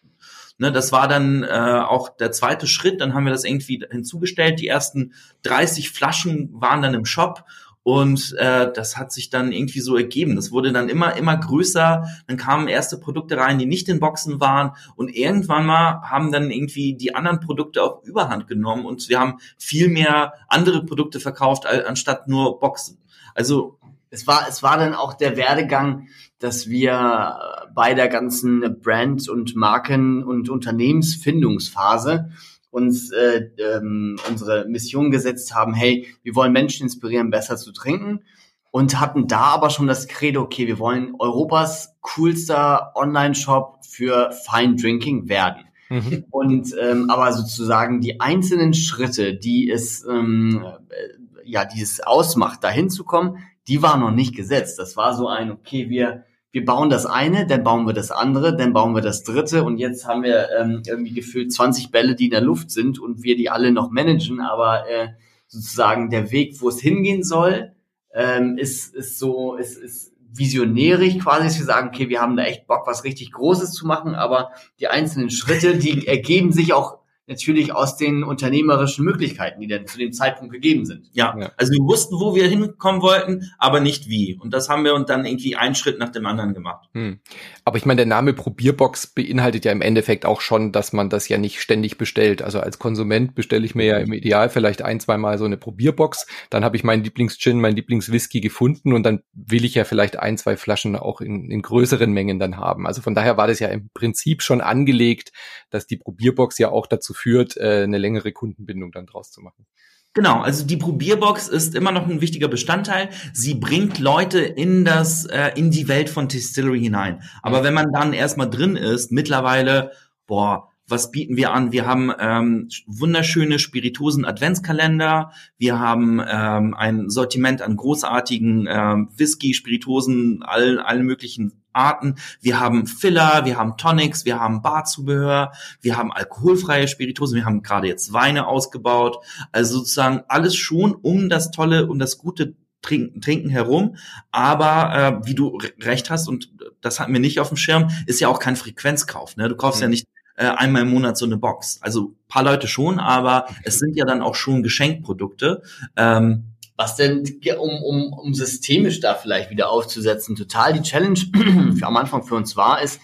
[0.59, 3.01] Ne, das war dann äh, auch der zweite Schritt.
[3.01, 4.61] Dann haben wir das irgendwie hinzugestellt.
[4.61, 7.45] Die ersten 30 Flaschen waren dann im Shop
[7.85, 10.37] und äh, das hat sich dann irgendwie so ergeben.
[10.37, 12.07] Das wurde dann immer, immer größer.
[12.29, 14.73] Dann kamen erste Produkte rein, die nicht in Boxen waren.
[14.95, 18.87] Und irgendwann mal haben dann irgendwie die anderen Produkte auch überhand genommen.
[18.87, 22.99] Und wir haben viel mehr andere Produkte verkauft, anstatt nur Boxen.
[23.35, 23.79] Also
[24.11, 26.07] es war, es war dann auch der Werdegang,
[26.39, 27.39] dass wir
[27.75, 32.31] bei der ganzen Brand- und Marken- und Unternehmensfindungsphase
[32.73, 38.25] uns äh, ähm, unsere Mission gesetzt haben, hey, wir wollen Menschen inspirieren, besser zu trinken
[38.71, 44.77] und hatten da aber schon das Credo, okay, wir wollen Europas coolster Online-Shop für Fine
[44.77, 45.65] Drinking werden.
[45.91, 46.25] Mhm.
[46.31, 52.65] Und ähm, aber sozusagen die einzelnen Schritte, die es ähm, äh, ja, die es ausmacht,
[52.65, 54.79] dahin zu kommen, die waren noch nicht gesetzt.
[54.79, 58.55] Das war so ein, okay, wir wir bauen das eine, dann bauen wir das andere,
[58.55, 59.65] dann bauen wir das dritte.
[59.65, 63.23] Und jetzt haben wir ähm, irgendwie gefühlt 20 Bälle, die in der Luft sind und
[63.23, 65.09] wir die alle noch managen, aber äh,
[65.47, 67.73] sozusagen der Weg, wo es hingehen soll,
[68.15, 72.45] ähm, ist, ist so, ist, ist visionärig quasi, dass wir sagen, okay, wir haben da
[72.45, 77.02] echt Bock, was richtig Großes zu machen, aber die einzelnen Schritte, die ergeben sich auch
[77.27, 81.09] natürlich aus den unternehmerischen Möglichkeiten, die dann zu dem Zeitpunkt gegeben sind.
[81.13, 81.53] Ja, ja.
[81.57, 84.39] also wir wussten, wo wir hinkommen wollten, aber nicht wie.
[84.41, 86.89] Und das haben wir uns dann irgendwie einen Schritt nach dem anderen gemacht.
[86.95, 87.21] Hm.
[87.65, 91.29] Aber ich meine, der Name Probierbox beinhaltet ja im Endeffekt auch schon, dass man das
[91.29, 92.43] ja nicht ständig bestellt.
[92.43, 95.57] Also als Konsument bestelle ich mir ja im Ideal vielleicht ein, zwei Mal so eine
[95.57, 96.27] Probierbox.
[96.51, 100.37] Dann habe ich meinen Lieblingsgin, meinen Lieblingswhisky gefunden und dann will ich ja vielleicht ein,
[100.39, 102.87] zwei Flaschen auch in, in größeren Mengen dann haben.
[102.87, 105.33] Also von daher war das ja im Prinzip schon angelegt,
[105.71, 109.67] dass die Probierbox ja auch dazu führt, äh, eine längere Kundenbindung dann draus zu machen.
[110.15, 113.09] Genau, also die Probierbox ist immer noch ein wichtiger Bestandteil.
[113.33, 117.23] Sie bringt Leute in das, äh, in die Welt von Distillery hinein.
[117.43, 119.93] Aber wenn man dann erstmal drin ist, mittlerweile,
[120.27, 121.73] boah, was bieten wir an?
[121.73, 125.33] Wir haben ähm, wunderschöne Spirituosen Adventskalender.
[125.57, 132.17] Wir haben ähm, ein Sortiment an großartigen ähm, Whisky, Spirituosen, allen, allen möglichen Arten.
[132.41, 137.63] Wir haben Filler, wir haben Tonics, wir haben Barzubehör, wir haben alkoholfreie Spirituosen, wir haben
[137.63, 139.19] gerade jetzt Weine ausgebaut.
[139.53, 143.97] Also sozusagen alles schon um das tolle, um das gute Trinken, Trinken herum.
[144.31, 148.21] Aber äh, wie du recht hast, und das hatten wir nicht auf dem Schirm, ist
[148.21, 149.37] ja auch kein Frequenzkauf.
[149.37, 149.49] Ne?
[149.49, 149.85] Du kaufst mhm.
[149.85, 150.07] ja nicht
[150.37, 151.79] äh, einmal im Monat so eine Box.
[151.81, 155.63] Also paar Leute schon, aber es sind ja dann auch schon Geschenkprodukte.
[155.97, 156.52] Ähm,
[156.83, 157.23] was denn,
[157.59, 161.19] um, um, um systemisch da vielleicht wieder aufzusetzen, total die Challenge
[161.79, 163.01] für, am Anfang für uns war, ist,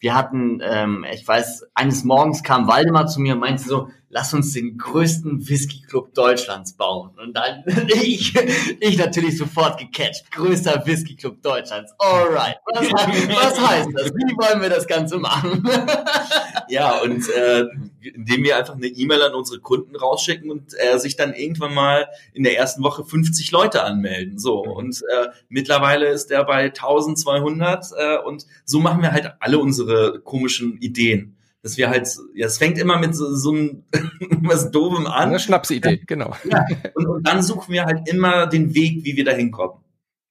[0.00, 4.34] wir hatten, ähm, ich weiß, eines Morgens kam Waldemar zu mir und meinte so, lass
[4.34, 7.12] uns den größten Whisky-Club Deutschlands bauen.
[7.18, 8.34] Und dann ich,
[8.78, 10.30] ich natürlich sofort gecatcht.
[10.30, 11.94] Größter Whisky-Club Deutschlands.
[11.98, 12.56] Alright.
[12.66, 14.12] Was, was heißt das?
[14.12, 15.66] Wie wollen wir das Ganze machen?
[16.68, 17.64] ja, und äh,
[18.02, 22.06] indem wir einfach eine E-Mail an unsere Kunden rausschicken und äh, sich dann irgendwann mal
[22.34, 24.38] in der ersten Woche 50 Leute anmelden.
[24.38, 29.58] So, und äh, mittlerweile ist der bei 1200 äh, und so machen wir halt alle
[29.58, 33.84] unsere komischen Ideen dass wir halt, ja, es fängt immer mit so, so einem
[34.42, 35.28] was Doofem an.
[35.28, 36.34] Eine Schnapsidee, genau.
[36.44, 39.78] Ja, und, und dann suchen wir halt immer den Weg, wie wir da hinkommen.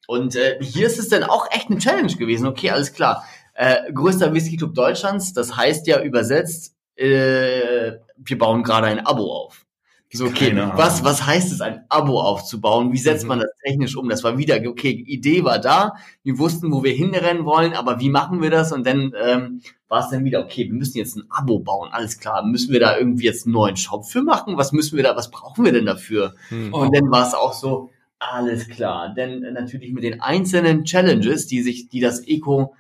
[0.08, 2.48] Und äh, hier ist es dann auch echt eine Challenge gewesen.
[2.48, 3.24] Okay, alles klar.
[3.54, 9.32] Äh, größter Whisky Club Deutschlands, das heißt ja übersetzt, äh, wir bauen gerade ein Abo
[9.32, 9.66] auf.
[10.14, 12.92] So, okay, was, was heißt es, ein Abo aufzubauen?
[12.92, 13.30] Wie setzt mhm.
[13.30, 14.10] man das technisch um?
[14.10, 15.94] Das war wieder, okay, Idee war da,
[16.24, 18.74] wir wussten, wo wir hinrennen wollen, aber wie machen wir das?
[18.74, 22.20] Und dann ähm, war es dann wieder, okay, wir müssen jetzt ein Abo bauen, alles
[22.20, 22.46] klar.
[22.46, 24.58] Müssen wir da irgendwie jetzt einen neuen Shop für machen?
[24.58, 26.36] Was müssen wir da, was brauchen wir denn dafür?
[26.50, 26.74] Mhm.
[26.74, 29.14] Und dann war es auch so, alles klar.
[29.16, 32.76] Denn äh, natürlich mit den einzelnen Challenges, die sich, die das Eco,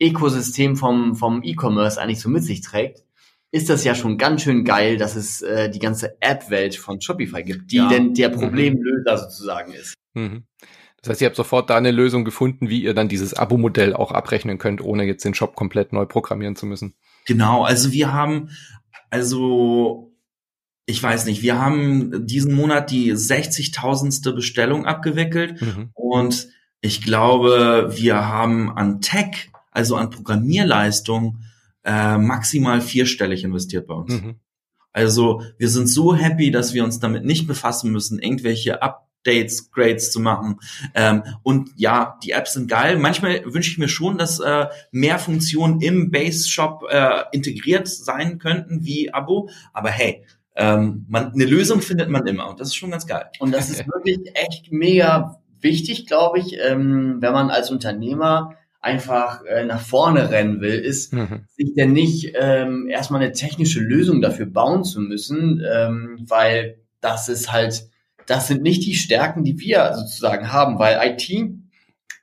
[0.00, 3.05] Ökosystem vom, vom E-Commerce eigentlich so mit sich trägt,
[3.52, 7.42] ist das ja schon ganz schön geil, dass es äh, die ganze App-Welt von Shopify
[7.42, 7.88] gibt, die ja.
[7.88, 8.40] denn der mhm.
[8.40, 9.18] Problemlöser mhm.
[9.18, 9.94] sozusagen ist.
[10.14, 10.44] Mhm.
[11.00, 14.10] Das heißt, ihr habt sofort da eine Lösung gefunden, wie ihr dann dieses Abo-Modell auch
[14.10, 16.94] abrechnen könnt, ohne jetzt den Shop komplett neu programmieren zu müssen.
[17.26, 18.50] Genau, also wir haben,
[19.10, 20.12] also
[20.86, 25.90] ich weiß nicht, wir haben diesen Monat die 60.000ste Bestellung abgewickelt mhm.
[25.94, 26.48] und
[26.80, 31.40] ich glaube, wir haben an Tech, also an Programmierleistung,
[31.86, 34.12] äh, maximal vierstellig investiert bei uns.
[34.12, 34.40] Mhm.
[34.92, 40.10] Also wir sind so happy, dass wir uns damit nicht befassen müssen, irgendwelche Updates, Grades
[40.10, 40.58] zu machen.
[40.94, 42.98] Ähm, und ja, die Apps sind geil.
[42.98, 48.38] Manchmal wünsche ich mir schon, dass äh, mehr Funktionen im Base Shop äh, integriert sein
[48.38, 49.50] könnten wie Abo.
[49.72, 50.24] Aber hey,
[50.56, 53.26] ähm, man, eine Lösung findet man immer und das ist schon ganz geil.
[53.38, 58.54] Und das ist wirklich echt mega wichtig, glaube ich, ähm, wenn man als Unternehmer
[58.86, 61.44] einfach äh, nach vorne rennen will, ist, mhm.
[61.56, 67.28] sich denn nicht ähm, erstmal eine technische Lösung dafür bauen zu müssen, ähm, weil das
[67.28, 67.90] ist halt,
[68.26, 71.28] das sind nicht die Stärken, die wir sozusagen haben, weil IT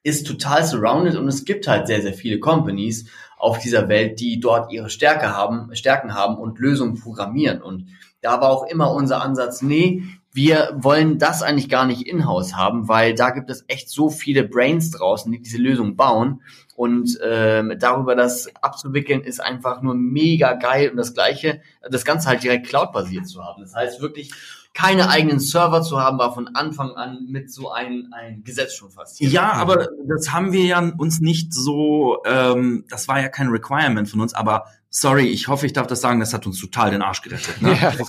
[0.03, 4.39] ist total surrounded und es gibt halt sehr, sehr viele Companies auf dieser Welt, die
[4.39, 7.61] dort ihre Stärke haben, Stärken haben und Lösungen programmieren.
[7.61, 7.89] Und
[8.21, 12.87] da war auch immer unser Ansatz, nee, wir wollen das eigentlich gar nicht in-house haben,
[12.87, 16.41] weil da gibt es echt so viele Brains draußen, die diese Lösung bauen.
[16.75, 20.89] Und ähm, darüber das abzuwickeln, ist einfach nur mega geil.
[20.89, 23.61] Und das Gleiche, das Ganze halt direkt cloud-basiert zu haben.
[23.61, 24.31] Das heißt wirklich,
[24.73, 28.89] keine eigenen Server zu haben, war von Anfang an mit so ein, ein Gesetz schon
[28.89, 29.19] fast.
[29.19, 34.09] Ja, aber das haben wir ja uns nicht so, ähm, das war ja kein Requirement
[34.09, 37.01] von uns, aber sorry, ich hoffe, ich darf das sagen, das hat uns total den
[37.01, 37.61] Arsch gerettet.
[37.61, 37.73] Ne?
[37.81, 38.05] Ja, also,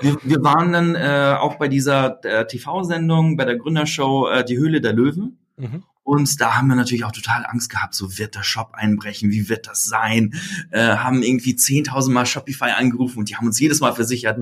[0.00, 4.58] wir, wir, waren dann äh, auch bei dieser äh, TV-Sendung, bei der Gründershow äh, Die
[4.58, 5.38] Höhle der Löwen.
[5.56, 5.82] Mhm.
[6.04, 9.48] Und da haben wir natürlich auch total Angst gehabt, so wird der Shop einbrechen, wie
[9.48, 10.34] wird das sein?
[10.70, 14.38] Äh, haben irgendwie 10.000 Mal Shopify angerufen und die haben uns jedes Mal versichert,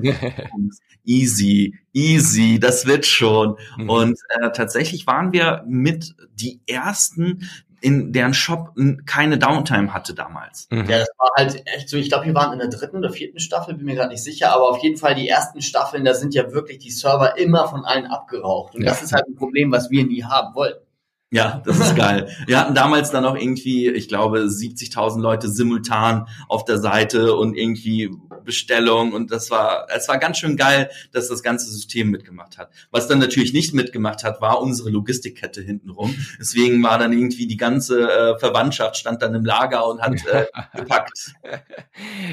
[1.05, 3.55] easy, easy, das wird schon.
[3.77, 3.89] Mhm.
[3.89, 7.47] Und äh, tatsächlich waren wir mit die ersten,
[7.81, 10.67] in deren Shop keine Downtime hatte damals.
[10.69, 10.85] Mhm.
[10.87, 13.39] Ja, das war halt echt so, ich glaube, wir waren in der dritten oder vierten
[13.39, 16.35] Staffel, bin mir gerade nicht sicher, aber auf jeden Fall die ersten Staffeln, da sind
[16.35, 18.75] ja wirklich die Server immer von allen abgeraucht.
[18.75, 18.89] Und ja.
[18.89, 20.85] das ist halt ein Problem, was wir nie haben wollten.
[21.33, 22.27] Ja, das ist geil.
[22.45, 27.55] Wir hatten damals dann auch irgendwie, ich glaube, 70.000 Leute simultan auf der Seite und
[27.55, 28.11] irgendwie
[28.43, 32.69] Bestellung und das war, es war ganz schön geil, dass das ganze System mitgemacht hat.
[32.91, 36.13] Was dann natürlich nicht mitgemacht hat, war unsere Logistikkette hintenrum.
[36.37, 40.45] Deswegen war dann irgendwie die ganze äh, Verwandtschaft stand dann im Lager und hat äh,
[40.75, 41.33] gepackt.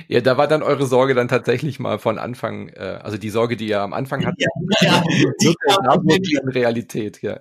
[0.08, 3.56] Ja, da war dann eure Sorge dann tatsächlich mal von Anfang, äh, also die Sorge,
[3.56, 4.46] die ihr am Anfang hattet,
[4.80, 5.02] ja, ja,
[5.40, 5.54] die,
[6.20, 7.38] die Realität, ja.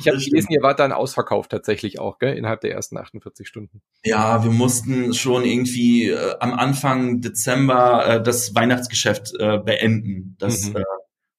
[0.00, 3.82] Ich habe gelesen, ihr wart dann ausverkauft tatsächlich auch, gell, innerhalb der ersten 48 Stunden.
[4.04, 10.36] Ja, wir mussten schon irgendwie äh, am Anfang Dezember äh, das Weihnachtsgeschäft äh, beenden.
[10.38, 10.76] Das, mhm.
[10.76, 10.84] äh,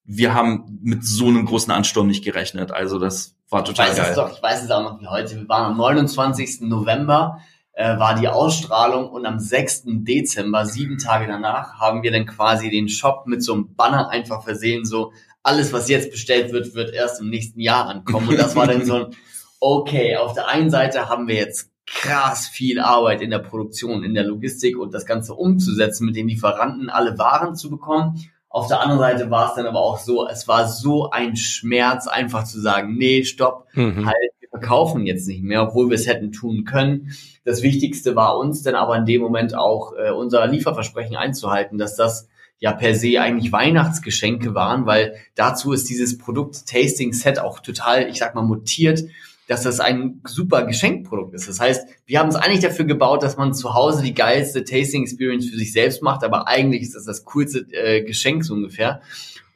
[0.04, 2.72] wir haben mit so einem großen Ansturm nicht gerechnet.
[2.72, 4.10] Also das war total ich weiß geil.
[4.12, 5.36] Es doch, ich weiß es auch noch wie heute.
[5.36, 6.62] Wir waren am 29.
[6.62, 7.42] November
[7.82, 9.84] äh, war die Ausstrahlung und am 6.
[10.04, 14.44] Dezember, sieben Tage danach, haben wir dann quasi den Shop mit so einem Banner einfach
[14.44, 18.30] versehen, so alles, was jetzt bestellt wird, wird erst im nächsten Jahr ankommen.
[18.30, 19.06] Und das war dann so ein,
[19.60, 24.14] okay, auf der einen Seite haben wir jetzt krass viel Arbeit in der Produktion, in
[24.14, 28.24] der Logistik und das Ganze umzusetzen, mit den Lieferanten alle Waren zu bekommen.
[28.48, 32.08] Auf der anderen Seite war es dann aber auch so, es war so ein Schmerz,
[32.08, 34.06] einfach zu sagen, nee, stopp, mhm.
[34.06, 37.14] halt, verkaufen jetzt nicht mehr, obwohl wir es hätten tun können.
[37.44, 41.96] Das Wichtigste war uns dann aber in dem Moment auch äh, unser Lieferversprechen einzuhalten, dass
[41.96, 47.60] das ja per se eigentlich Weihnachtsgeschenke waren, weil dazu ist dieses Produkt Tasting Set auch
[47.60, 49.04] total, ich sag mal, mutiert,
[49.48, 51.50] dass das ein super Geschenkprodukt ist.
[51.50, 55.02] Das heißt, wir haben es eigentlich dafür gebaut, dass man zu Hause die geilste Tasting
[55.02, 59.02] Experience für sich selbst macht, aber eigentlich ist das das coolste äh, Geschenk so ungefähr.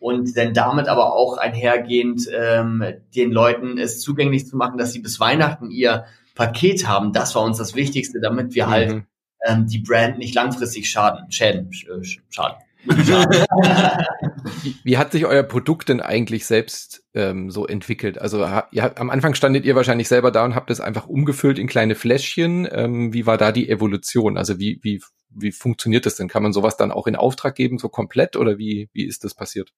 [0.05, 2.83] Und dann damit aber auch einhergehend ähm,
[3.15, 7.11] den Leuten es zugänglich zu machen, dass sie bis Weihnachten ihr Paket haben.
[7.11, 9.03] Das war uns das Wichtigste, damit wir halt mhm.
[9.47, 12.93] ähm, die Brand nicht langfristig schaden, schäden, äh, schaden wie,
[14.83, 18.19] wie, hat sich euer Produkt denn eigentlich selbst ähm, so entwickelt?
[18.19, 18.41] Also
[18.71, 21.95] ja, am Anfang standet ihr wahrscheinlich selber da und habt es einfach umgefüllt in kleine
[21.95, 22.67] Fläschchen.
[22.71, 24.37] Ähm, wie war da die Evolution?
[24.37, 25.01] Also wie, wie,
[25.35, 26.27] wie funktioniert das denn?
[26.27, 29.33] Kann man sowas dann auch in Auftrag geben, so komplett oder wie, wie ist das
[29.33, 29.71] passiert?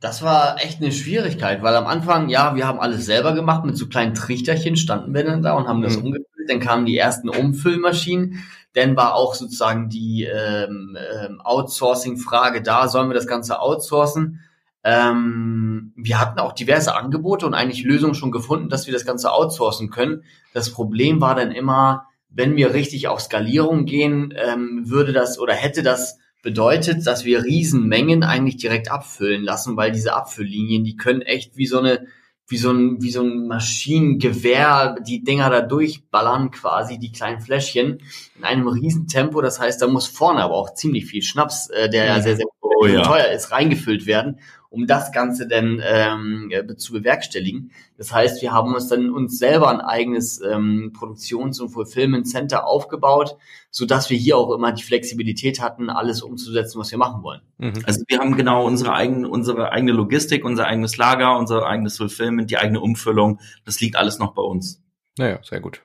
[0.00, 3.76] Das war echt eine Schwierigkeit, weil am Anfang, ja, wir haben alles selber gemacht, mit
[3.76, 6.04] so kleinen Trichterchen standen wir dann da und haben das mhm.
[6.04, 6.48] umgefüllt.
[6.48, 8.42] Dann kamen die ersten Umfüllmaschinen.
[8.72, 14.40] Dann war auch sozusagen die ähm, ähm, Outsourcing-Frage da, sollen wir das Ganze outsourcen?
[14.82, 19.32] Ähm, wir hatten auch diverse Angebote und eigentlich Lösungen schon gefunden, dass wir das Ganze
[19.32, 20.24] outsourcen können.
[20.54, 25.54] Das Problem war dann immer, wenn wir richtig auf Skalierung gehen, ähm, würde das oder
[25.54, 31.22] hätte das bedeutet, dass wir Riesenmengen eigentlich direkt abfüllen lassen, weil diese Abfülllinien, die können
[31.22, 32.06] echt wie so eine
[32.50, 38.00] wie so ein, wie so ein Maschinengewehr die Dinger da durchballern quasi, die kleinen Fläschchen,
[38.36, 39.40] in einem riesen Tempo.
[39.40, 42.46] Das heißt, da muss vorne aber auch ziemlich viel Schnaps, äh, der ja sehr, sehr
[42.80, 43.02] oh, ja.
[43.02, 44.40] teuer ist, reingefüllt werden
[44.70, 47.72] um das Ganze dann ähm, äh, zu bewerkstelligen.
[47.98, 52.66] Das heißt, wir haben uns dann uns selber ein eigenes ähm, Produktions- und Fulfillment Center
[52.66, 53.36] aufgebaut,
[53.70, 57.40] so dass wir hier auch immer die Flexibilität hatten, alles umzusetzen, was wir machen wollen.
[57.58, 57.82] Mhm.
[57.84, 62.50] Also wir haben genau unsere eigene, unsere eigene Logistik, unser eigenes Lager, unser eigenes Fulfillment,
[62.50, 63.40] die eigene Umfüllung.
[63.64, 64.80] Das liegt alles noch bei uns.
[65.18, 65.82] Naja, sehr gut.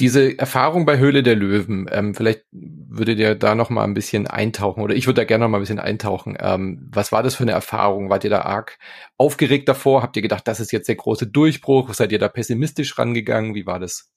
[0.00, 4.26] Diese Erfahrung bei Höhle der Löwen, ähm, vielleicht würdet ihr da noch mal ein bisschen
[4.26, 6.36] eintauchen oder ich würde da gerne noch mal ein bisschen eintauchen.
[6.40, 8.08] Ähm, was war das für eine Erfahrung?
[8.08, 8.78] Wart ihr da arg
[9.18, 10.02] aufgeregt davor?
[10.02, 11.92] Habt ihr gedacht, das ist jetzt der große Durchbruch?
[11.94, 13.54] Seid ihr da pessimistisch rangegangen?
[13.54, 14.10] Wie war das?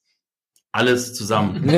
[0.76, 1.70] Alles zusammen.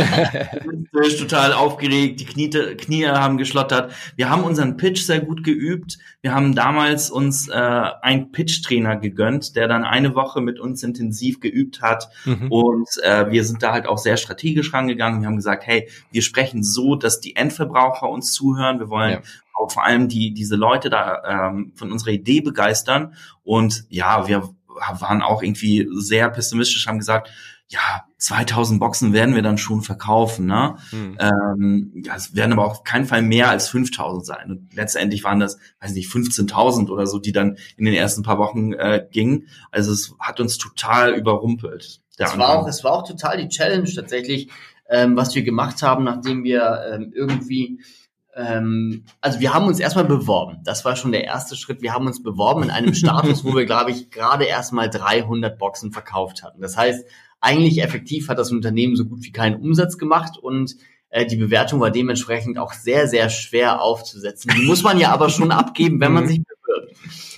[1.20, 3.94] total aufgeregt, die Knie, Knie haben geschlottert.
[4.16, 6.00] Wir haben unseren Pitch sehr gut geübt.
[6.22, 11.40] Wir haben damals uns äh, einen Pitch-Trainer gegönnt, der dann eine Woche mit uns intensiv
[11.40, 12.10] geübt hat.
[12.26, 12.52] Mhm.
[12.52, 15.22] Und äh, wir sind da halt auch sehr strategisch rangegangen.
[15.22, 18.80] Wir haben gesagt, hey, wir sprechen so, dass die Endverbraucher uns zuhören.
[18.80, 19.22] Wir wollen ja.
[19.54, 23.14] auch vor allem die diese Leute da ähm, von unserer Idee begeistern.
[23.44, 24.50] Und ja, wir
[25.00, 27.30] waren auch irgendwie sehr pessimistisch, haben gesagt,
[27.70, 30.78] ja, 2000 Boxen werden wir dann schon verkaufen, ne?
[30.90, 31.18] Hm.
[31.20, 34.52] Ähm, ja, es werden aber auf keinen Fall mehr als 5000 sein.
[34.52, 38.38] Und letztendlich waren das, weiß nicht, 15.000 oder so, die dann in den ersten paar
[38.38, 39.48] Wochen äh, gingen.
[39.70, 42.02] Also es hat uns total überrumpelt.
[42.18, 44.50] Es war auch, es war auch total die Challenge tatsächlich,
[44.90, 47.80] ähm, was wir gemacht haben, nachdem wir ähm, irgendwie
[48.38, 50.60] ähm, also wir haben uns erstmal beworben.
[50.64, 51.82] Das war schon der erste Schritt.
[51.82, 55.92] Wir haben uns beworben in einem Status, wo wir, glaube ich, gerade erstmal 300 Boxen
[55.92, 56.62] verkauft hatten.
[56.62, 57.04] Das heißt,
[57.40, 60.76] eigentlich effektiv hat das Unternehmen so gut wie keinen Umsatz gemacht und
[61.10, 64.52] äh, die Bewertung war dementsprechend auch sehr, sehr schwer aufzusetzen.
[64.56, 66.28] Die muss man ja aber schon abgeben, wenn man mhm.
[66.28, 66.96] sich bewirbt.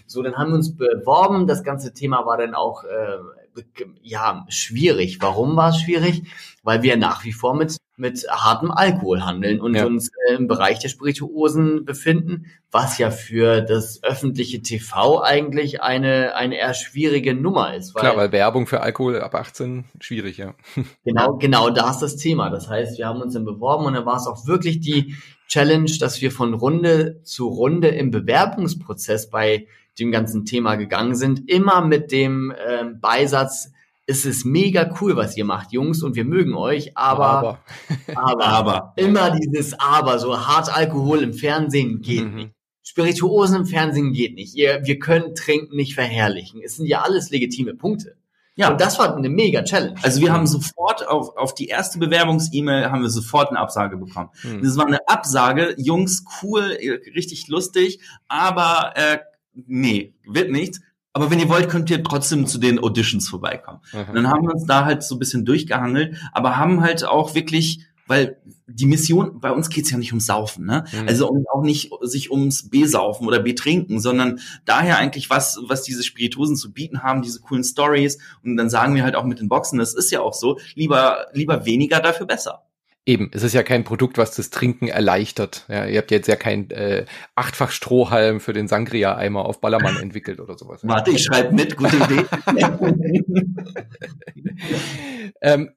[0.07, 1.45] So, dann haben wir uns beworben.
[1.45, 3.61] Das ganze Thema war dann auch äh,
[4.01, 5.21] ja schwierig.
[5.21, 6.23] Warum war es schwierig?
[6.63, 9.85] Weil wir nach wie vor mit mit hartem Alkohol handeln und ja.
[9.85, 16.35] uns äh, im Bereich der Spirituosen befinden, was ja für das öffentliche TV eigentlich eine
[16.35, 17.93] eine eher schwierige Nummer ist.
[17.93, 20.55] Weil, Klar, weil Werbung für Alkohol ab 18 schwierig, ja.
[21.03, 22.49] Genau, genau, da ist das Thema.
[22.49, 25.15] Das heißt, wir haben uns dann beworben und dann war es auch wirklich die
[25.47, 29.67] Challenge, dass wir von Runde zu Runde im Bewerbungsprozess bei
[29.99, 33.71] dem ganzen Thema gegangen sind, immer mit dem ähm, Beisatz,
[34.09, 37.59] es ist mega cool, was ihr macht, Jungs, und wir mögen euch, aber,
[38.07, 38.93] aber, aber, aber.
[38.95, 42.35] immer dieses Aber, so hart Alkohol im Fernsehen geht mhm.
[42.35, 42.51] nicht.
[42.81, 44.55] Spirituosen im Fernsehen geht nicht.
[44.55, 46.59] Ihr, wir können Trinken nicht verherrlichen.
[46.63, 48.15] Es sind ja alles legitime Punkte.
[48.55, 48.71] Ja.
[48.71, 49.95] Und das war eine mega Challenge.
[50.01, 54.29] Also wir haben sofort auf, auf die erste Bewerbungs-E-Mail haben wir sofort eine Absage bekommen.
[54.41, 54.63] Hm.
[54.63, 56.77] Das war eine Absage, Jungs, cool,
[57.15, 59.19] richtig lustig, aber äh,
[59.53, 60.81] nee, wird nichts.
[61.13, 63.79] Aber wenn ihr wollt, könnt ihr trotzdem zu den Auditions vorbeikommen.
[63.93, 64.09] Mhm.
[64.09, 67.35] Und dann haben wir uns da halt so ein bisschen durchgehangelt, aber haben halt auch
[67.35, 70.83] wirklich weil die Mission, bei uns geht's ja nicht ums Saufen, ne?
[70.91, 71.07] Mhm.
[71.07, 76.55] Also auch nicht sich ums Besaufen oder Betrinken, sondern daher eigentlich was, was diese Spirituosen
[76.55, 78.17] zu bieten haben, diese coolen Stories.
[78.43, 81.27] Und dann sagen wir halt auch mit den Boxen, das ist ja auch so, lieber,
[81.33, 82.63] lieber weniger, dafür besser.
[83.09, 85.65] Eben, es ist ja kein Produkt, was das Trinken erleichtert.
[85.67, 90.39] Ja, ihr habt jetzt ja kein äh, achtfach Strohhalm für den Sangria-Eimer auf Ballermann entwickelt
[90.39, 90.81] oder sowas.
[90.83, 92.25] Warte, ich schreibe mit, gute Idee.
[95.41, 95.71] ähm,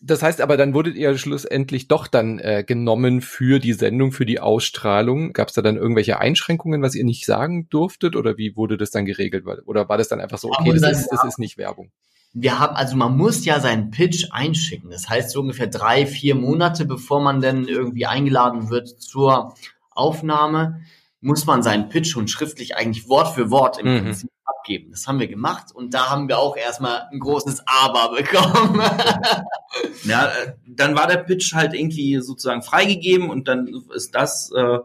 [0.00, 4.24] das heißt aber, dann wurdet ihr schlussendlich doch dann äh, genommen für die Sendung, für
[4.24, 5.34] die Ausstrahlung.
[5.34, 8.16] Gab es da dann irgendwelche Einschränkungen, was ihr nicht sagen durftet?
[8.16, 9.44] Oder wie wurde das dann geregelt?
[9.66, 11.92] Oder war das dann einfach so, okay, das ist, das ist nicht Werbung?
[12.32, 14.90] Wir haben, also man muss ja seinen Pitch einschicken.
[14.90, 19.54] Das heißt, so ungefähr drei, vier Monate, bevor man dann irgendwie eingeladen wird zur
[19.90, 20.82] Aufnahme,
[21.20, 24.02] muss man seinen Pitch schon schriftlich eigentlich Wort für Wort im mhm.
[24.04, 24.90] Prinzip abgeben.
[24.90, 28.80] Das haben wir gemacht und da haben wir auch erstmal ein großes Aber bekommen.
[30.04, 34.78] ja, äh, dann war der Pitch halt irgendwie sozusagen freigegeben und dann ist das, äh,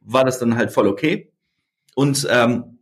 [0.00, 1.32] war das dann halt voll okay.
[1.94, 2.79] Und ähm,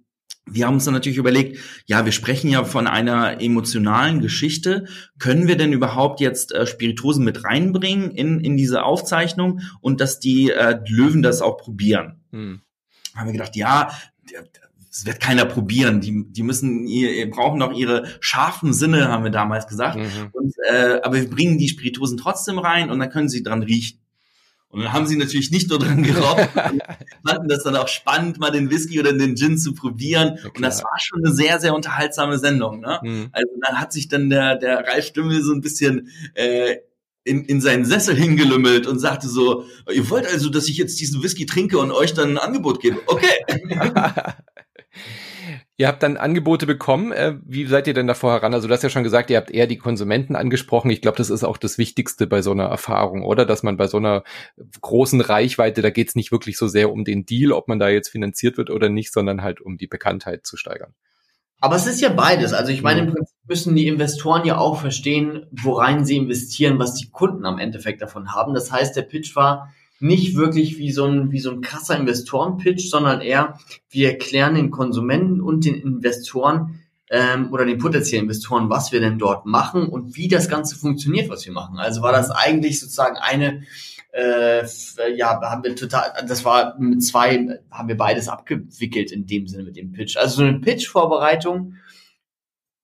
[0.51, 4.87] wir haben uns dann natürlich überlegt, ja, wir sprechen ja von einer emotionalen Geschichte.
[5.19, 10.21] Können wir denn überhaupt jetzt äh, Spiritosen mit reinbringen in, in diese Aufzeichnung und dass
[10.21, 12.21] die äh, Löwen das auch probieren?
[12.33, 12.61] Hm.
[13.15, 13.91] Haben wir gedacht, ja,
[14.91, 16.01] das wird keiner probieren.
[16.01, 19.97] Die, die müssen, ihr, brauchen noch ihre scharfen Sinne, haben wir damals gesagt.
[19.97, 20.31] Mhm.
[20.33, 24.01] Und, äh, aber wir bringen die Spirituosen trotzdem rein und dann können sie dran riechen.
[24.71, 26.51] Und dann haben sie natürlich nicht nur dran geraucht,
[27.27, 30.39] fanden das dann auch spannend, mal den Whisky oder den Gin zu probieren.
[30.43, 32.81] Ja, und das war schon eine sehr, sehr unterhaltsame Sendung.
[32.81, 33.01] Ne?
[33.03, 33.29] Mhm.
[33.33, 36.77] Also dann hat sich dann der, der Ralf Stimmel so ein bisschen äh,
[37.25, 41.23] in, in seinen Sessel hingelümmelt und sagte so, ihr wollt also, dass ich jetzt diesen
[41.23, 43.01] Whisky trinke und euch dann ein Angebot gebe.
[43.07, 43.45] Okay.
[45.81, 47.13] Ihr habt dann Angebote bekommen.
[47.13, 48.53] Äh, wie seid ihr denn davor heran?
[48.53, 50.91] Also du hast ja schon gesagt, ihr habt eher die Konsumenten angesprochen.
[50.91, 53.47] Ich glaube, das ist auch das Wichtigste bei so einer Erfahrung, oder?
[53.47, 54.25] Dass man bei so einer
[54.81, 57.89] großen Reichweite, da geht es nicht wirklich so sehr um den Deal, ob man da
[57.89, 60.95] jetzt finanziert wird oder nicht, sondern halt um die Bekanntheit zu steigern.
[61.61, 62.53] Aber es ist ja beides.
[62.53, 66.95] Also ich meine, im Prinzip müssen die Investoren ja auch verstehen, worein sie investieren, was
[66.95, 68.53] die Kunden am Endeffekt davon haben.
[68.53, 72.89] Das heißt, der Pitch war, nicht wirklich wie so ein, wie so ein krasser Investoren-Pitch,
[72.89, 73.59] sondern eher,
[73.91, 76.81] wir erklären den Konsumenten und den Investoren
[77.11, 81.29] ähm, oder den potenziellen Investoren, was wir denn dort machen und wie das Ganze funktioniert,
[81.29, 81.79] was wir machen.
[81.79, 83.63] Also war das eigentlich sozusagen eine,
[84.13, 84.65] äh,
[85.17, 89.65] ja, haben wir total, das war mit zwei, haben wir beides abgewickelt in dem Sinne
[89.65, 90.17] mit dem Pitch.
[90.17, 91.75] Also so eine Pitch-Vorbereitung,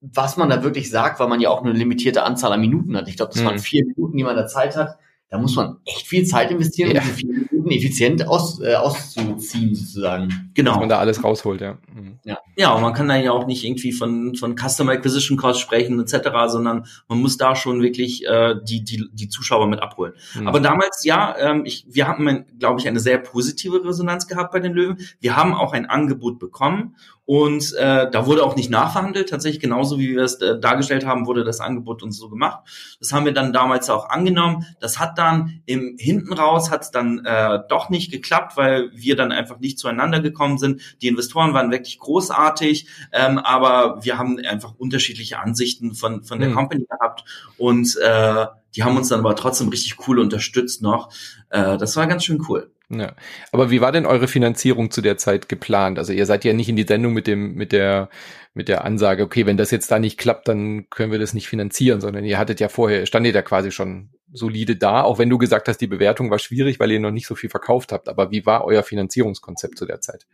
[0.01, 3.09] was man da wirklich sagt, weil man ja auch eine limitierte Anzahl an Minuten hat.
[3.09, 3.47] Ich glaube, das mhm.
[3.47, 4.99] waren vier Minuten, die man da Zeit hat
[5.31, 7.03] da muss man echt viel Zeit investieren, ja.
[7.03, 10.51] um viele Minuten effizient aus, äh, auszuziehen, sozusagen.
[10.55, 10.73] Genau.
[10.73, 11.79] Dass man da alles rausholt, ja.
[11.95, 12.19] Mhm.
[12.25, 15.61] Ja, ja und man kann da ja auch nicht irgendwie von, von Customer Acquisition Cost
[15.61, 20.13] sprechen, etc., sondern man muss da schon wirklich äh, die, die, die Zuschauer mit abholen.
[20.35, 20.49] Mhm.
[20.49, 24.61] Aber damals, ja, ähm, ich, wir haben, glaube ich, eine sehr positive Resonanz gehabt bei
[24.61, 24.99] den Löwen.
[25.21, 26.97] Wir haben auch ein Angebot bekommen
[27.27, 29.31] und äh, da wurde auch nicht nachverhandelt.
[29.31, 32.61] Tatsächlich genauso wie wir es äh, dargestellt haben, wurde das Angebot uns so gemacht.
[33.01, 34.67] Das haben wir dann damals auch angenommen.
[34.79, 39.17] Das hat dann im hinten raus hat es dann äh, doch nicht geklappt, weil wir
[39.17, 40.81] dann einfach nicht zueinander gekommen sind.
[41.03, 46.51] Die Investoren waren wirklich großartig, ähm, aber wir haben einfach unterschiedliche Ansichten von von der
[46.51, 46.55] mhm.
[46.55, 47.25] Company gehabt
[47.57, 48.47] und äh,
[48.77, 51.13] die haben uns dann aber trotzdem richtig cool unterstützt noch.
[51.51, 52.71] Äh, das war ganz schön cool.
[52.91, 53.13] Ja.
[53.53, 55.99] Aber wie war denn eure Finanzierung zu der Zeit geplant?
[55.99, 58.09] Also ihr seid ja nicht in die Sendung mit dem, mit der,
[58.55, 61.49] mit der Ansage, okay, wenn das jetzt da nicht klappt, dann können wir das nicht
[61.49, 65.39] finanzieren, sondern ihr hattet ja vorher, standet ja quasi schon solide da, auch wenn du
[65.39, 68.09] gesagt hast, die Bewertung war schwierig, weil ihr noch nicht so viel verkauft habt.
[68.09, 70.27] Aber wie war euer Finanzierungskonzept zu der Zeit?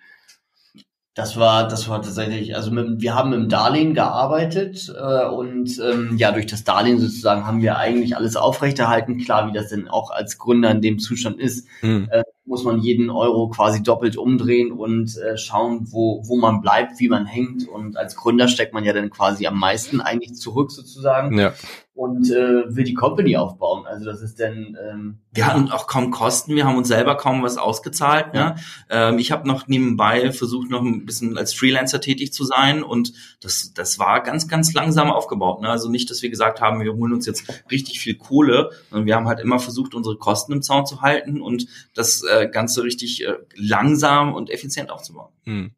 [1.14, 6.16] Das war, das war tatsächlich, also mit, wir haben im Darlehen gearbeitet äh, und ähm,
[6.16, 9.18] ja, durch das Darlehen sozusagen haben wir eigentlich alles aufrechterhalten.
[9.18, 12.08] Klar, wie das denn auch als Gründer in dem Zustand ist, hm.
[12.12, 16.98] äh, muss man jeden Euro quasi doppelt umdrehen und äh, schauen, wo, wo man bleibt,
[16.98, 17.68] wie man hängt.
[17.68, 21.38] Und als Gründer steckt man ja dann quasi am meisten eigentlich zurück sozusagen.
[21.38, 21.52] Ja
[22.00, 23.84] und äh, will die Company aufbauen.
[23.86, 24.74] Also das ist dann.
[24.82, 28.32] Ähm, wir hatten auch kaum Kosten, wir haben uns selber kaum was ausgezahlt.
[28.32, 28.56] Ne?
[28.88, 33.12] Ähm, ich habe noch nebenbei versucht, noch ein bisschen als Freelancer tätig zu sein und
[33.42, 35.60] das, das war ganz, ganz langsam aufgebaut.
[35.60, 35.68] Ne?
[35.68, 39.14] Also nicht, dass wir gesagt haben, wir holen uns jetzt richtig viel Kohle, sondern wir
[39.14, 43.26] haben halt immer versucht, unsere Kosten im Zaun zu halten und das äh, Ganze richtig
[43.26, 45.32] äh, langsam und effizient aufzubauen.
[45.44, 45.72] Hm.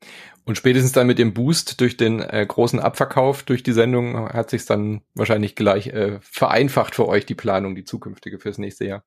[0.44, 4.50] Und spätestens dann mit dem Boost durch den äh, großen Abverkauf durch die Sendung hat
[4.50, 9.04] sich dann wahrscheinlich gleich äh, vereinfacht für euch die Planung, die zukünftige fürs nächste Jahr.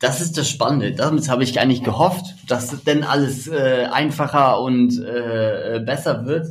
[0.00, 0.92] Das ist das Spannende.
[0.92, 6.46] Damit habe ich eigentlich gehofft, dass denn alles äh, einfacher und äh, besser wird.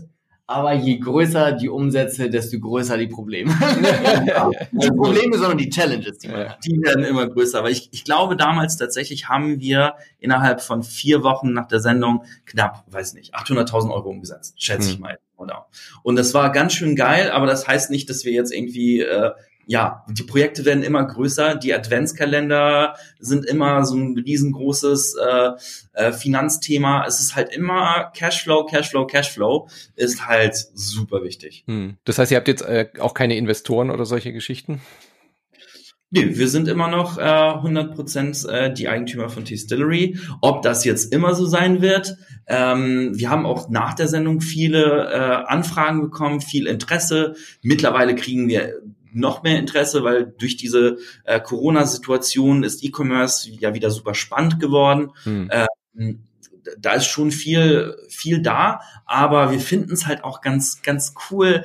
[0.49, 3.51] Aber je größer die Umsätze, desto größer die Probleme.
[4.71, 6.19] die Probleme, sondern die Challenges.
[6.19, 6.57] Die, ja.
[6.65, 7.59] die werden immer größer.
[7.59, 12.23] Aber ich, ich glaube, damals tatsächlich haben wir innerhalb von vier Wochen nach der Sendung
[12.45, 14.93] knapp, weiß nicht, 800.000 Euro umgesetzt, schätze hm.
[14.93, 15.19] ich mal.
[15.35, 15.67] Oder?
[16.01, 19.31] Und das war ganz schön geil, aber das heißt nicht, dass wir jetzt irgendwie äh,
[19.67, 25.51] ja, die Projekte werden immer größer, die Adventskalender sind immer so ein riesengroßes äh,
[25.93, 27.05] äh, Finanzthema.
[27.05, 31.65] Es ist halt immer Cashflow, Cashflow, Cashflow ist halt super wichtig.
[31.67, 31.97] Hm.
[32.05, 34.81] Das heißt, ihr habt jetzt äh, auch keine Investoren oder solche Geschichten?
[36.09, 40.17] Nee, wir sind immer noch äh, 100% äh, die Eigentümer von T-Stillery.
[40.39, 42.15] Ob das jetzt immer so sein wird,
[42.47, 47.35] ähm, wir haben auch nach der Sendung viele äh, Anfragen bekommen, viel Interesse.
[47.61, 48.75] Mittlerweile kriegen wir
[49.17, 55.11] noch mehr Interesse, weil durch diese äh, Corona-Situation ist E-Commerce ja wieder super spannend geworden.
[55.23, 55.49] Hm.
[55.51, 56.23] Ähm,
[56.79, 61.63] da ist schon viel, viel da, aber wir finden es halt auch ganz, ganz cool,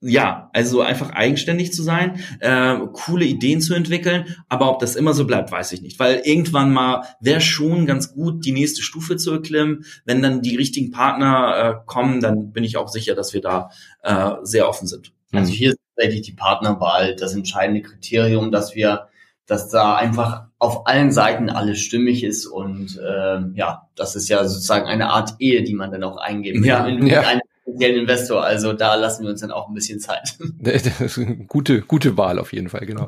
[0.00, 5.14] ja, also einfach eigenständig zu sein, äh, coole Ideen zu entwickeln, aber ob das immer
[5.14, 9.16] so bleibt, weiß ich nicht, weil irgendwann mal wäre schon ganz gut, die nächste Stufe
[9.16, 9.84] zu erklimmen.
[10.04, 13.70] Wenn dann die richtigen Partner äh, kommen, dann bin ich auch sicher, dass wir da
[14.02, 15.12] äh, sehr offen sind.
[15.32, 19.08] Also hier ist tatsächlich die Partnerwahl das entscheidende Kriterium, dass wir,
[19.46, 24.46] dass da einfach auf allen Seiten alles stimmig ist und äh, ja, das ist ja
[24.46, 27.20] sozusagen eine Art Ehe, die man dann auch eingeben ja, ja.
[27.20, 27.40] eine
[27.76, 28.44] potenziellen Investor.
[28.44, 30.36] Also da lassen wir uns dann auch ein bisschen Zeit.
[30.58, 33.06] Das ist eine gute, gute Wahl auf jeden Fall, genau.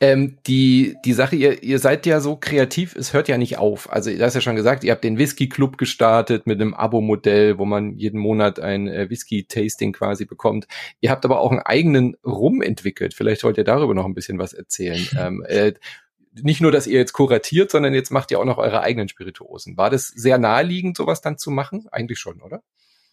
[0.00, 3.92] ähm, die, die Sache, ihr, ihr seid ja so kreativ, es hört ja nicht auf.
[3.92, 7.58] Also, du hast ja schon gesagt, ihr habt den Whisky Club gestartet mit einem Abo-Modell,
[7.58, 10.66] wo man jeden Monat ein äh, Whisky-Tasting quasi bekommt.
[11.00, 13.14] Ihr habt aber auch einen eigenen Rum entwickelt.
[13.14, 15.06] Vielleicht wollt ihr darüber noch ein bisschen was erzählen.
[15.18, 15.74] ähm, äh,
[16.42, 19.76] nicht nur, dass ihr jetzt kuratiert, sondern jetzt macht ihr auch noch eure eigenen Spirituosen.
[19.76, 21.86] War das sehr naheliegend, sowas dann zu machen?
[21.90, 22.62] Eigentlich schon, oder?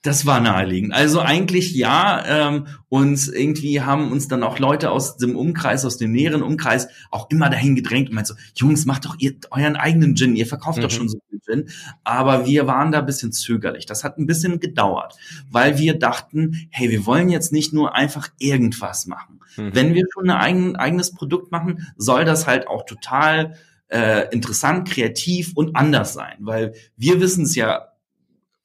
[0.06, 0.94] Das war naheliegend.
[0.94, 2.24] Also eigentlich ja.
[2.28, 6.88] Ähm, und irgendwie haben uns dann auch Leute aus dem Umkreis, aus dem näheren Umkreis,
[7.10, 10.46] auch immer dahin gedrängt und meint so, Jungs, macht doch ihr euren eigenen Gin, ihr
[10.46, 10.84] verkauft mhm.
[10.84, 11.70] doch schon so viel Gin.
[12.04, 13.88] Aber wir waren da ein bisschen zögerlich.
[13.88, 15.16] Das hat ein bisschen gedauert,
[15.50, 19.40] weil wir dachten, hey, wir wollen jetzt nicht nur einfach irgendwas machen.
[19.58, 19.72] Mhm.
[19.74, 23.56] Wenn wir schon ein eigen, eigenes Produkt machen, soll das halt auch total
[23.88, 26.36] äh, interessant, kreativ und anders sein.
[26.42, 27.88] Weil wir wissen es ja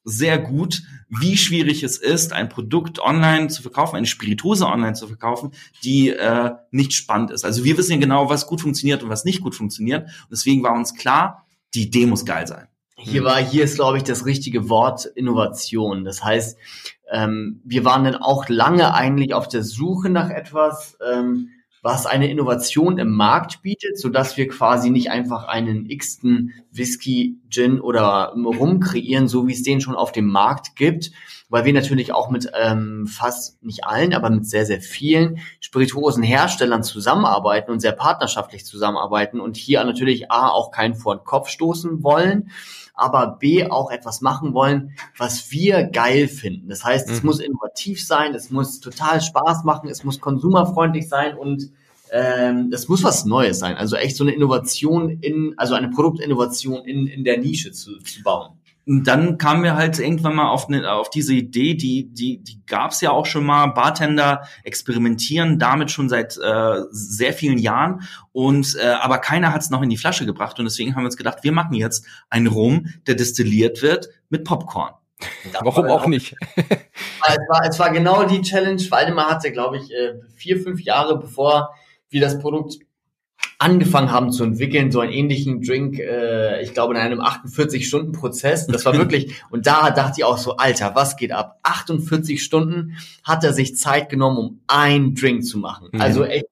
[0.05, 5.09] sehr gut, wie schwierig es ist, ein Produkt online zu verkaufen, eine Spirituose online zu
[5.09, 5.51] verkaufen,
[5.83, 7.45] die äh, nicht spannend ist.
[7.45, 10.05] Also wir wissen ja genau, was gut funktioniert und was nicht gut funktioniert.
[10.05, 12.69] Und deswegen war uns klar, die Idee muss geil sein.
[12.97, 16.05] Hier war, hier ist, glaube ich, das richtige Wort Innovation.
[16.05, 16.59] Das heißt,
[17.11, 21.49] ähm, wir waren dann auch lange eigentlich auf der Suche nach etwas, ähm,
[21.83, 27.39] was eine Innovation im Markt bietet, so dass wir quasi nicht einfach einen x-ten Whisky,
[27.49, 31.11] Gin oder Rum kreieren, so wie es den schon auf dem Markt gibt,
[31.49, 36.83] weil wir natürlich auch mit ähm, fast nicht allen, aber mit sehr, sehr vielen Spirituosenherstellern
[36.83, 42.03] zusammenarbeiten und sehr partnerschaftlich zusammenarbeiten und hier natürlich A, auch keinen vor den Kopf stoßen
[42.03, 42.51] wollen,
[43.01, 46.69] aber B auch etwas machen wollen, was wir geil finden.
[46.69, 47.27] Das heißt, es mhm.
[47.27, 51.71] muss innovativ sein, es muss total Spaß machen, es muss konsumerfreundlich sein und
[52.13, 53.77] ähm, es muss was Neues sein.
[53.77, 58.23] Also echt so eine Innovation in, also eine Produktinnovation in, in der Nische zu, zu
[58.23, 58.60] bauen.
[58.91, 62.61] Und dann kamen wir halt irgendwann mal auf, ne, auf diese Idee, die, die, die
[62.67, 63.69] gab es ja auch schon mal.
[63.69, 68.03] Bartender experimentieren damit schon seit äh, sehr vielen Jahren.
[68.33, 70.59] Und äh, aber keiner hat es noch in die Flasche gebracht.
[70.59, 74.43] Und deswegen haben wir uns gedacht, wir machen jetzt einen Rum, der destilliert wird mit
[74.43, 74.95] Popcorn.
[75.61, 76.35] Warum auch nicht?
[76.57, 78.83] es, war, es war genau die Challenge.
[78.91, 81.77] Waldemar hatte, glaube ich, äh, vier, fünf Jahre bevor
[82.09, 82.79] wir das Produkt
[83.59, 88.67] angefangen haben zu entwickeln, so einen ähnlichen Drink, äh, ich glaube in einem 48-Stunden-Prozess.
[88.67, 91.59] Das war wirklich, und da dachte ich auch so, Alter, was geht ab?
[91.63, 95.89] 48 Stunden hat er sich Zeit genommen, um einen Drink zu machen.
[95.93, 96.01] Mhm.
[96.01, 96.47] Also echt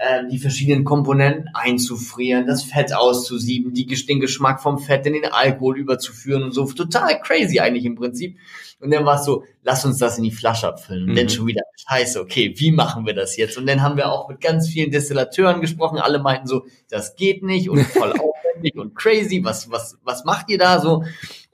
[0.00, 5.26] äh, die verschiedenen Komponenten einzufrieren, das Fett auszusieben, die, den Geschmack vom Fett in den
[5.26, 6.64] Alkohol überzuführen und so.
[6.64, 8.38] Total crazy eigentlich im Prinzip.
[8.80, 11.02] Und dann war es so, lass uns das in die Flasche abfüllen.
[11.02, 11.16] Und mhm.
[11.16, 13.58] dann schon wieder, scheiße, okay, wie machen wir das jetzt?
[13.58, 15.98] Und dann haben wir auch mit ganz vielen Destillateuren gesprochen.
[15.98, 19.44] Alle meinten so, das geht nicht und voll aufwendig und crazy.
[19.44, 21.04] Was, was, was macht ihr da so?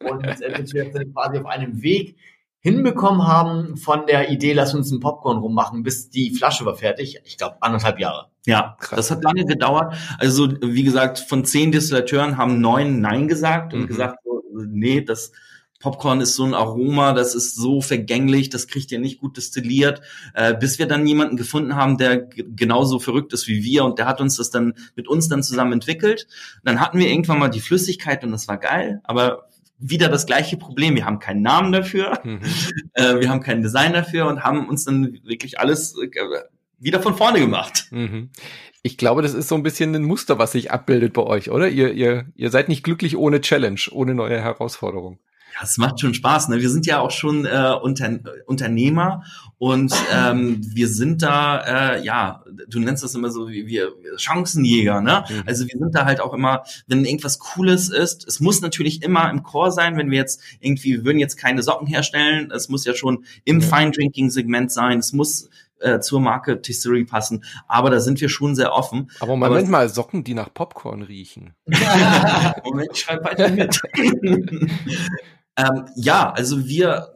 [0.09, 2.17] Und äh, bis wir dann quasi auf einem Weg
[2.61, 7.21] hinbekommen haben von der Idee, lass uns einen Popcorn rummachen, bis die Flasche war fertig.
[7.25, 8.31] Ich glaube, anderthalb Jahre.
[8.47, 8.97] Ja, Krass.
[8.97, 9.95] das hat lange gedauert.
[10.19, 13.87] Also, wie gesagt, von zehn Destillateuren haben neun Nein gesagt und mhm.
[13.89, 15.33] gesagt, so, nee, das,
[15.81, 20.01] Popcorn ist so ein Aroma, das ist so vergänglich, das kriegt ihr nicht gut destilliert,
[20.35, 24.07] äh, bis wir dann jemanden gefunden haben, der genauso verrückt ist wie wir und der
[24.07, 26.27] hat uns das dann mit uns dann zusammen entwickelt.
[26.65, 30.57] Dann hatten wir irgendwann mal die Flüssigkeit und das war geil, aber wieder das gleiche
[30.57, 30.95] Problem.
[30.95, 32.41] Wir haben keinen Namen dafür, mhm.
[32.95, 36.09] äh, wir haben kein Design dafür und haben uns dann wirklich alles äh,
[36.79, 37.87] wieder von vorne gemacht.
[37.91, 38.31] Mhm.
[38.83, 41.69] Ich glaube, das ist so ein bisschen ein Muster, was sich abbildet bei euch, oder?
[41.69, 45.19] Ihr, ihr, ihr seid nicht glücklich ohne Challenge, ohne neue Herausforderung.
[45.57, 46.49] Ja, es macht schon Spaß.
[46.49, 46.61] Ne?
[46.61, 49.25] Wir sind ja auch schon äh, Unter Unternehmer
[49.59, 55.01] und ähm, wir sind da, äh, ja, du nennst das immer so wie wir Chancenjäger.
[55.01, 55.25] Ne?
[55.29, 55.43] Mhm.
[55.47, 59.31] Also wir sind da halt auch immer, wenn irgendwas Cooles ist, es muss natürlich immer
[59.31, 62.85] im Core sein, wenn wir jetzt irgendwie, wir würden jetzt keine Socken herstellen, es muss
[62.85, 63.63] ja schon im mhm.
[63.63, 65.49] Fine-Drinking-Segment sein, es muss
[65.81, 67.45] äh, zur Marke Tisserie passen.
[67.69, 69.11] Aber da sind wir schon sehr offen.
[69.21, 71.55] Aber Moment Aber, mal, Socken, die nach Popcorn riechen.
[72.65, 73.81] Moment, ich schreibe weiter mit.
[75.59, 77.15] Ähm, ja, also wir,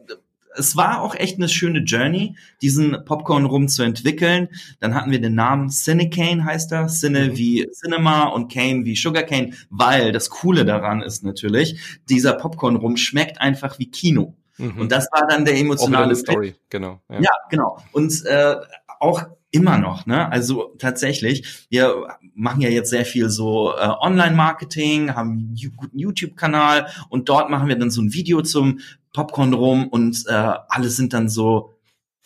[0.55, 4.49] es war auch echt eine schöne Journey, diesen Popcorn rum zu entwickeln.
[4.79, 7.37] Dann hatten wir den Namen Cinecane heißt er, Cine mhm.
[7.37, 12.97] wie Cinema und Cane wie Sugarcane, weil das Coole daran ist natürlich, dieser Popcorn rum
[12.97, 14.35] schmeckt einfach wie Kino.
[14.57, 14.77] Mhm.
[14.79, 17.01] Und das war dann der emotionale Story, genau.
[17.09, 17.21] Ja.
[17.21, 17.77] ja, genau.
[17.91, 18.55] Und äh,
[18.99, 20.31] auch immer noch, ne?
[20.31, 26.87] Also tatsächlich, wir machen ja jetzt sehr viel so äh, Online-Marketing, haben einen guten YouTube-Kanal
[27.09, 28.79] und dort machen wir dann so ein Video zum
[29.13, 31.73] Popcorn rum und äh, alle sind dann so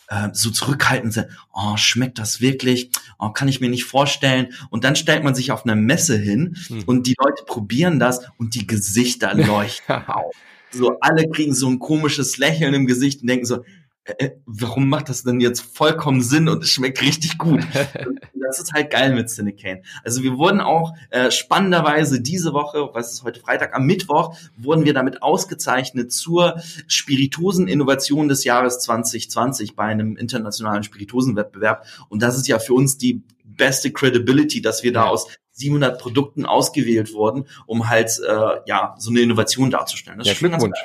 [0.07, 2.91] äh, so zurückhaltend, oh, schmeckt das wirklich?
[3.17, 4.53] Oh, kann ich mir nicht vorstellen.
[4.69, 6.84] Und dann stellt man sich auf einer Messe hin hm.
[6.86, 10.36] und die Leute probieren das und die Gesichter leuchten auf.
[10.76, 13.63] So alle kriegen so ein komisches Lächeln im Gesicht und denken so,
[14.05, 17.61] äh, äh, warum macht das denn jetzt vollkommen Sinn und es schmeckt richtig gut?
[18.47, 19.82] das ist halt geil mit Cinecane.
[20.03, 24.86] Also wir wurden auch äh, spannenderweise diese Woche, was ist heute Freitag, am Mittwoch wurden
[24.86, 31.86] wir damit ausgezeichnet zur Spiritosen-Innovation des Jahres 2020 bei einem internationalen Spiritosenwettbewerb.
[32.07, 36.45] Und das ist ja für uns die beste Credibility, dass wir da aus 700 Produkten
[36.45, 40.19] ausgewählt wurden, um halt äh, ja so eine Innovation darzustellen.
[40.19, 40.79] Das ja, Glückwunsch.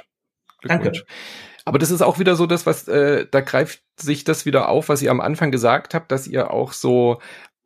[0.60, 0.98] Glückwunsch.
[0.98, 1.06] Danke.
[1.64, 4.88] Aber das ist auch wieder so das, was, äh, da greift sich das wieder auf,
[4.88, 7.20] was ihr am Anfang gesagt habt, dass ihr auch so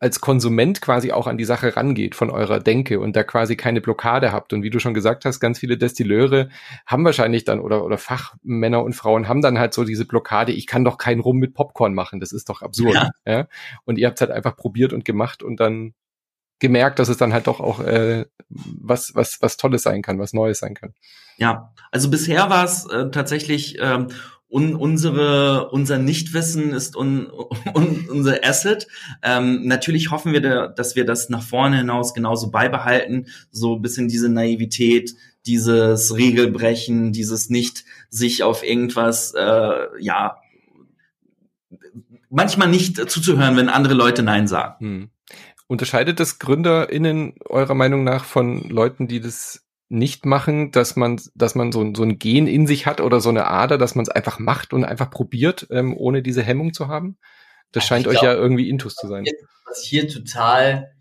[0.04, 3.80] als Konsument quasi auch an die Sache rangeht von eurer Denke und da quasi keine
[3.80, 4.52] Blockade habt.
[4.52, 6.50] Und wie du schon gesagt hast, ganz viele Destilleure
[6.84, 10.66] haben wahrscheinlich dann oder, oder Fachmänner und Frauen haben dann halt so diese Blockade, ich
[10.66, 12.94] kann doch keinen Rum mit Popcorn machen, das ist doch absurd.
[12.94, 13.10] Ja.
[13.24, 13.48] ja?
[13.84, 15.94] Und ihr habt halt einfach probiert und gemacht und dann
[16.58, 20.32] gemerkt, dass es dann halt doch auch äh, was, was, was Tolles sein kann, was
[20.32, 20.94] Neues sein kann.
[21.36, 24.08] Ja, also bisher war es äh, tatsächlich ähm,
[24.48, 27.28] un, unsere, unser Nichtwissen ist un,
[27.74, 28.86] un, unser Asset.
[29.22, 33.82] Ähm, natürlich hoffen wir, da, dass wir das nach vorne hinaus genauso beibehalten, so ein
[33.82, 35.14] bisschen diese Naivität,
[35.46, 40.36] dieses Regelbrechen, dieses nicht sich auf irgendwas, äh, ja,
[42.30, 44.76] manchmal nicht zuzuhören, wenn andere Leute Nein sagen.
[44.78, 45.10] Hm.
[45.66, 51.54] Unterscheidet das GründerInnen eurer Meinung nach von Leuten, die das nicht machen, dass man, dass
[51.54, 54.08] man so, so ein Gen in sich hat oder so eine Ader, dass man es
[54.08, 57.18] einfach macht und einfach probiert, ähm, ohne diese Hemmung zu haben?
[57.72, 59.24] Das scheint euch glaub, ja irgendwie Intus zu sein.
[59.66, 60.92] Was hier total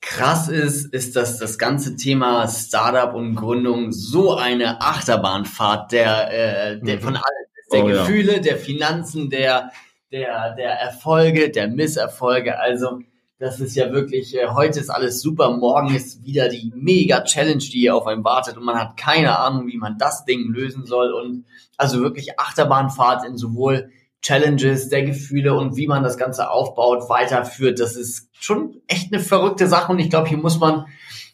[0.00, 6.30] krass ist, ist, dass das ganze Thema Startup und Gründung so eine Achterbahnfahrt der,
[6.72, 7.00] äh, der mhm.
[7.00, 7.42] von allen
[7.72, 8.38] der oh, Gefühle, ja.
[8.40, 9.72] der Finanzen, der,
[10.10, 12.58] der, der Erfolge, der Misserfolge.
[12.58, 13.00] Also
[13.42, 17.80] das ist ja wirklich, äh, heute ist alles super, morgen ist wieder die Mega-Challenge, die
[17.80, 21.12] hier auf einem wartet und man hat keine Ahnung, wie man das Ding lösen soll
[21.12, 21.44] und
[21.76, 23.90] also wirklich Achterbahnfahrt in sowohl
[24.22, 27.80] Challenges, der Gefühle und wie man das Ganze aufbaut, weiterführt.
[27.80, 30.86] Das ist schon echt eine verrückte Sache und ich glaube, hier muss man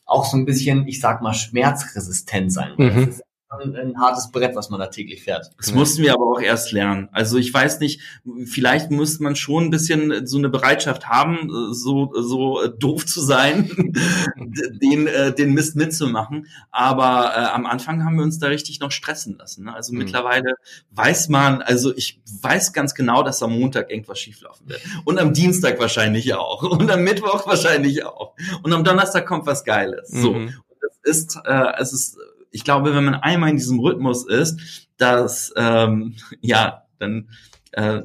[0.06, 2.72] auch so ein bisschen, ich sag mal, schmerzresistent sein.
[2.78, 3.06] Mhm.
[3.06, 5.51] Das ist ein, ein hartes Brett, was man da täglich fährt.
[5.57, 7.09] Das mussten wir aber auch erst lernen.
[7.12, 8.01] Also ich weiß nicht,
[8.44, 13.94] vielleicht muss man schon ein bisschen so eine Bereitschaft haben, so, so doof zu sein,
[14.82, 16.46] den, äh, den Mist mitzumachen.
[16.70, 19.64] Aber äh, am Anfang haben wir uns da richtig noch stressen lassen.
[19.64, 19.74] Ne?
[19.74, 20.01] Also mhm.
[20.01, 20.55] mittlerweile
[20.90, 24.82] weiß man, also ich weiß ganz genau, dass am Montag irgendwas schieflaufen wird.
[25.07, 26.62] Und am Dienstag wahrscheinlich auch.
[26.62, 28.34] Und am Mittwoch wahrscheinlich auch.
[28.62, 30.11] Und am Donnerstag kommt was Geiles.
[30.11, 30.34] So.
[30.34, 30.55] Mhm.
[30.80, 32.18] Das ist, äh, es ist
[32.51, 37.28] ich glaube, wenn man einmal in diesem Rhythmus ist, dass ähm, ja, dann
[37.72, 38.03] äh,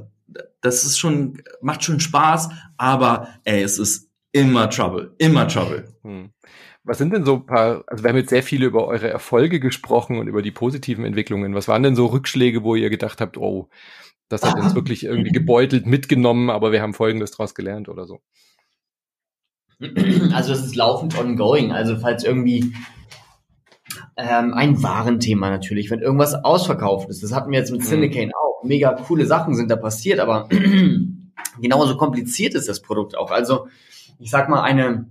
[0.62, 5.94] das ist schon macht schon Spaß, aber ey, es ist immer Trouble, immer Trouble.
[6.04, 6.32] Hm.
[6.86, 9.62] Was sind denn so ein paar, also wir haben jetzt sehr viele über eure Erfolge
[9.62, 11.56] gesprochen und über die positiven Entwicklungen.
[11.56, 13.70] Was waren denn so Rückschläge, wo ihr gedacht habt, oh,
[14.28, 18.22] das hat uns wirklich irgendwie gebeutelt mitgenommen, aber wir haben Folgendes daraus gelernt oder so?
[20.34, 21.72] Also es ist laufend ongoing.
[21.72, 22.74] Also falls irgendwie
[24.18, 27.24] ähm, ein Warenthema natürlich, wenn irgendwas ausverkauft ist.
[27.24, 28.34] Das hatten wir jetzt mit Cinecane mhm.
[28.34, 28.64] auch.
[28.64, 30.48] Mega coole Sachen sind da passiert, aber
[31.62, 33.32] genauso kompliziert ist das Produkt auch.
[33.32, 33.68] Also
[34.20, 35.10] ich sag mal, eine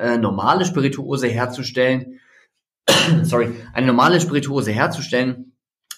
[0.00, 2.20] äh, normale Spirituose herzustellen,
[3.22, 5.52] sorry, eine normale Spirituose herzustellen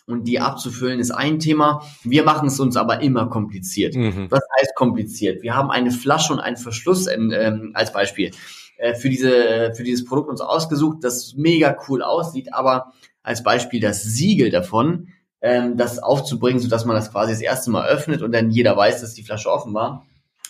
[0.07, 1.83] und die abzufüllen ist ein Thema.
[2.03, 3.95] Wir machen es uns aber immer kompliziert.
[3.95, 4.27] Mhm.
[4.31, 5.43] Was heißt kompliziert?
[5.43, 8.33] Wir haben eine Flasche und einen Verschluss in, ähm, als Beispiel.
[8.77, 13.43] Äh, für, diese, äh, für dieses Produkt uns ausgesucht, das mega cool aussieht, aber als
[13.43, 15.09] Beispiel das Siegel davon,
[15.41, 19.01] ähm, das aufzubringen, sodass man das quasi das erste Mal öffnet und dann jeder weiß,
[19.01, 20.07] dass die Flasche offen war,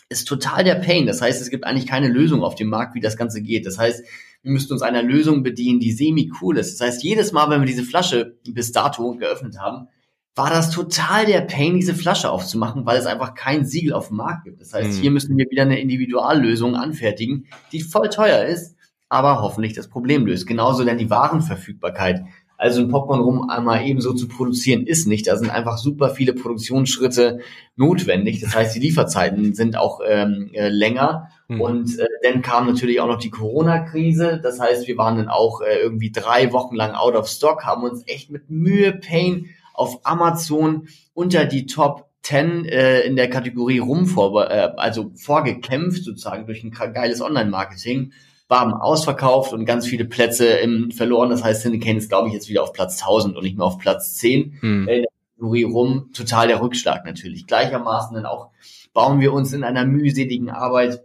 [0.09, 1.07] ist total der Pain.
[1.07, 3.67] Das heißt, es gibt eigentlich keine Lösung auf dem Markt, wie das Ganze geht.
[3.67, 4.05] Das heißt,
[4.43, 6.79] wir müssten uns einer Lösung bedienen, die semi-cool ist.
[6.79, 9.89] Das heißt, jedes Mal, wenn wir diese Flasche bis dato geöffnet haben,
[10.35, 14.17] war das total der Pain, diese Flasche aufzumachen, weil es einfach kein Siegel auf dem
[14.17, 14.61] Markt gibt.
[14.61, 15.01] Das heißt, mhm.
[15.01, 18.77] hier müssen wir wieder eine Individuallösung anfertigen, die voll teuer ist,
[19.09, 20.47] aber hoffentlich das Problem löst.
[20.47, 22.25] Genauso denn die Warenverfügbarkeit.
[22.57, 25.27] Also ein Popcorn rum einmal ebenso zu produzieren ist nicht.
[25.27, 27.41] Da sind einfach super viele Produktionsschritte
[27.77, 28.41] notwendig.
[28.41, 31.29] Das heißt, die Lieferzeiten sind auch ähm, äh, länger.
[31.49, 31.61] Mhm.
[31.61, 34.41] Und äh, dann kam natürlich auch noch die Corona-Krise.
[34.43, 37.83] Das heißt, wir waren dann auch äh, irgendwie drei Wochen lang out of stock, haben
[37.83, 43.79] uns echt mit Mühe, Pain auf Amazon unter die Top 10 äh, in der Kategorie
[43.79, 48.13] rum vor, äh, also vorgekämpft sozusagen durch ein geiles Online-Marketing,
[48.49, 51.31] waren ausverkauft und ganz viele Plätze im verloren.
[51.31, 53.79] Das heißt, Syndicate ist, glaube ich, jetzt wieder auf Platz 1000 und nicht mehr auf
[53.79, 54.89] Platz 10 hm.
[54.89, 56.11] in der Kategorie rum.
[56.15, 57.47] Total der Rückschlag natürlich.
[57.47, 58.51] Gleichermaßen dann auch
[58.93, 61.03] bauen wir uns in einer mühseligen Arbeit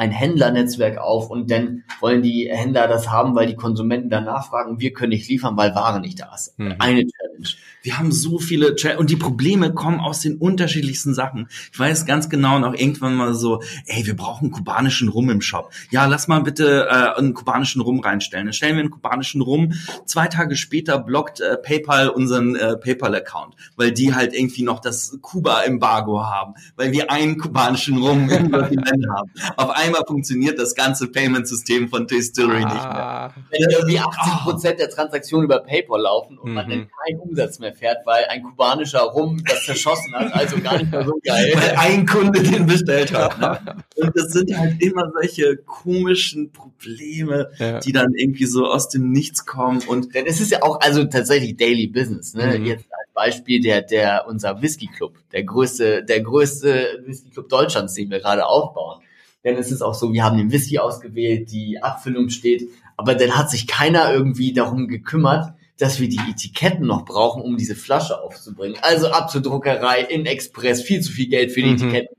[0.00, 4.80] ein Händlernetzwerk auf und dann wollen die Händler das haben, weil die Konsumenten dann nachfragen.
[4.80, 6.58] Wir können nicht liefern, weil Ware nicht da ist.
[6.58, 6.76] Mhm.
[6.78, 7.48] Eine Challenge.
[7.82, 11.48] Wir haben so viele Ch und die Probleme kommen aus den unterschiedlichsten Sachen.
[11.70, 15.70] Ich weiß ganz genau noch irgendwann mal so, ey, wir brauchen kubanischen Rum im Shop.
[15.90, 18.46] Ja, lass mal bitte äh, einen kubanischen Rum reinstellen.
[18.46, 19.74] Dann stellen wir einen kubanischen Rum.
[20.06, 25.18] Zwei Tage später blockt äh, PayPal unseren äh, PayPal-Account, weil die halt irgendwie noch das
[25.20, 29.30] Kuba-Embargo haben, weil wir einen kubanischen Rum im haben.
[29.56, 32.74] Auf einmal funktioniert das ganze Payment-System von Distillery ah.
[32.74, 33.34] nicht mehr.
[33.50, 36.54] Wenn irgendwie 80 Prozent der Transaktionen über PayPal laufen und mhm.
[36.54, 40.78] man dann keinen Umsatz mehr fährt, weil ein kubanischer Rum das zerschossen hat, also gar
[40.78, 41.52] nicht mehr so geil.
[41.54, 43.38] Weil ein Kunde den bestellt hat.
[43.38, 43.76] Ne?
[43.96, 47.80] Und das sind halt immer solche komischen Probleme, ja.
[47.80, 49.82] die dann irgendwie so aus dem Nichts kommen.
[49.86, 52.34] Und denn es ist ja auch also tatsächlich Daily Business.
[52.34, 52.58] Ne?
[52.58, 52.64] Mhm.
[52.66, 57.94] Jetzt als Beispiel der der unser Whisky Club, der größte der größte Whisky Club Deutschlands,
[57.94, 59.02] den wir gerade aufbauen.
[59.44, 63.36] Denn es ist auch so, wir haben den Whisky ausgewählt, die Abfüllung steht, aber dann
[63.36, 68.20] hat sich keiner irgendwie darum gekümmert, dass wir die Etiketten noch brauchen, um diese Flasche
[68.20, 68.76] aufzubringen.
[68.82, 71.76] Also ab zur Druckerei, in Express, viel zu viel Geld für die mhm.
[71.76, 72.16] Etiketten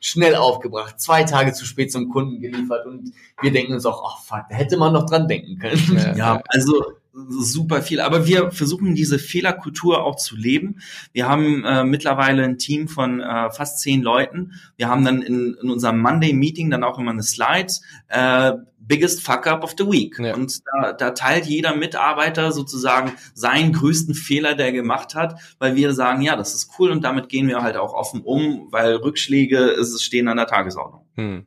[0.00, 4.22] schnell aufgebracht, zwei Tage zu spät zum Kunden geliefert und wir denken uns auch, oh
[4.22, 5.96] fuck, da hätte man noch dran denken können.
[5.96, 6.82] Ja, ja also
[7.14, 8.00] super viel.
[8.00, 10.80] Aber wir versuchen diese Fehlerkultur auch zu leben.
[11.12, 14.52] Wir haben äh, mittlerweile ein Team von äh, fast zehn Leuten.
[14.76, 17.72] Wir haben dann in, in unserem Monday Meeting dann auch immer eine Slide.
[18.08, 18.52] Äh,
[18.86, 20.18] Biggest Fuck Up of the Week.
[20.18, 20.34] Ja.
[20.34, 25.74] Und da, da teilt jeder Mitarbeiter sozusagen seinen größten Fehler, der er gemacht hat, weil
[25.74, 28.96] wir sagen, ja, das ist cool und damit gehen wir halt auch offen um, weil
[28.96, 31.06] Rückschläge ist, stehen an der Tagesordnung.
[31.14, 31.46] Hm.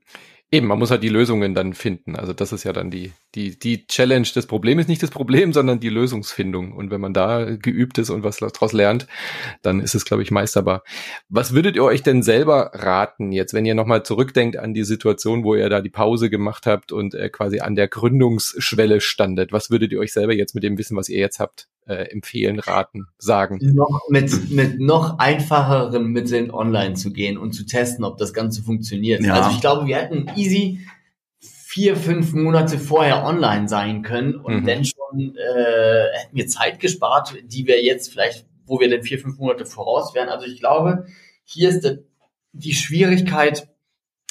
[0.49, 2.15] Eben, man muss halt die Lösungen dann finden.
[2.15, 4.27] Also das ist ja dann die, die, die Challenge.
[4.33, 6.71] Das Problem ist nicht das Problem, sondern die Lösungsfindung.
[6.71, 9.07] Und wenn man da geübt ist und was daraus lernt,
[9.61, 10.83] dann ist es, glaube ich, meisterbar.
[11.27, 15.43] Was würdet ihr euch denn selber raten jetzt, wenn ihr nochmal zurückdenkt an die Situation,
[15.43, 19.51] wo ihr da die Pause gemacht habt und äh, quasi an der Gründungsschwelle standet?
[19.51, 22.59] Was würdet ihr euch selber jetzt mit dem Wissen, was ihr jetzt habt, äh, empfehlen,
[22.59, 23.59] raten, sagen?
[23.73, 28.61] Noch mit, mit noch einfacheren Mitteln online zu gehen und zu testen, ob das Ganze
[28.61, 29.23] funktioniert.
[29.23, 29.33] Ja.
[29.33, 30.87] Also ich glaube, wir hätten easy
[31.39, 34.65] vier, fünf Monate vorher online sein können und mhm.
[34.65, 39.19] dann schon äh, hätten wir Zeit gespart, die wir jetzt vielleicht, wo wir denn vier,
[39.19, 40.29] fünf Monate voraus wären.
[40.29, 41.05] Also ich glaube,
[41.43, 41.99] hier ist
[42.53, 43.67] die Schwierigkeit,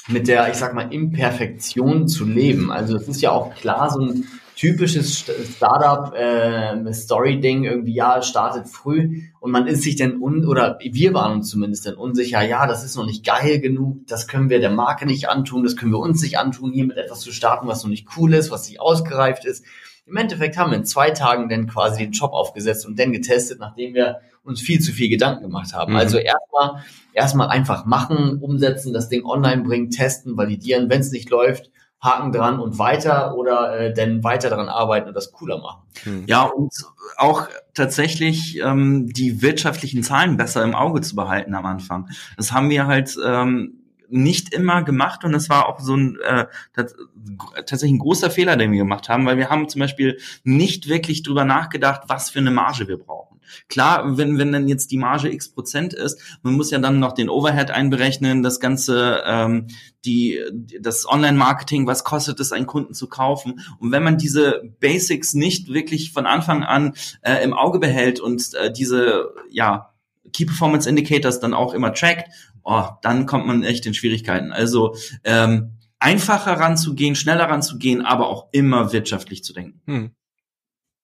[0.08, 2.70] mit der, ich sag mal, Imperfektion zu leben.
[2.70, 4.24] Also es ist ja auch klar, so ein
[4.56, 5.18] typisches
[5.54, 10.78] Startup äh, Story Ding irgendwie ja startet früh und man ist sich denn un oder
[10.80, 14.48] wir waren uns zumindest dann unsicher ja das ist noch nicht geil genug das können
[14.48, 17.32] wir der Marke nicht antun das können wir uns nicht antun hier mit etwas zu
[17.32, 19.62] starten was noch nicht cool ist was nicht ausgereift ist
[20.06, 23.60] im Endeffekt haben wir in zwei Tagen dann quasi den Job aufgesetzt und dann getestet
[23.60, 25.98] nachdem wir uns viel zu viel Gedanken gemacht haben mhm.
[25.98, 26.82] also erstmal
[27.12, 31.70] erstmal einfach machen umsetzen das Ding online bringen testen validieren wenn es nicht läuft
[32.00, 35.82] Haken dran und weiter oder äh, denn weiter daran arbeiten und das cooler machen.
[36.02, 36.24] Hm.
[36.26, 36.72] Ja, und
[37.16, 42.08] auch tatsächlich ähm, die wirtschaftlichen Zahlen besser im Auge zu behalten am Anfang.
[42.36, 46.46] Das haben wir halt ähm, nicht immer gemacht und es war auch so ein äh,
[46.74, 51.22] tatsächlich ein großer Fehler, den wir gemacht haben, weil wir haben zum Beispiel nicht wirklich
[51.22, 53.35] drüber nachgedacht, was für eine Marge wir brauchen.
[53.68, 57.12] Klar, wenn, wenn dann jetzt die Marge x Prozent ist, man muss ja dann noch
[57.12, 59.66] den Overhead einberechnen, das ganze, ähm,
[60.04, 60.40] die,
[60.80, 63.60] das Online-Marketing, was kostet es, einen Kunden zu kaufen.
[63.78, 68.54] Und wenn man diese Basics nicht wirklich von Anfang an äh, im Auge behält und
[68.54, 69.92] äh, diese, ja,
[70.32, 72.28] Key Performance Indicators dann auch immer trackt,
[72.62, 74.52] oh, dann kommt man echt in Schwierigkeiten.
[74.52, 79.80] Also ähm, einfacher ranzugehen, schneller ranzugehen, aber auch immer wirtschaftlich zu denken.
[79.86, 80.10] Hm.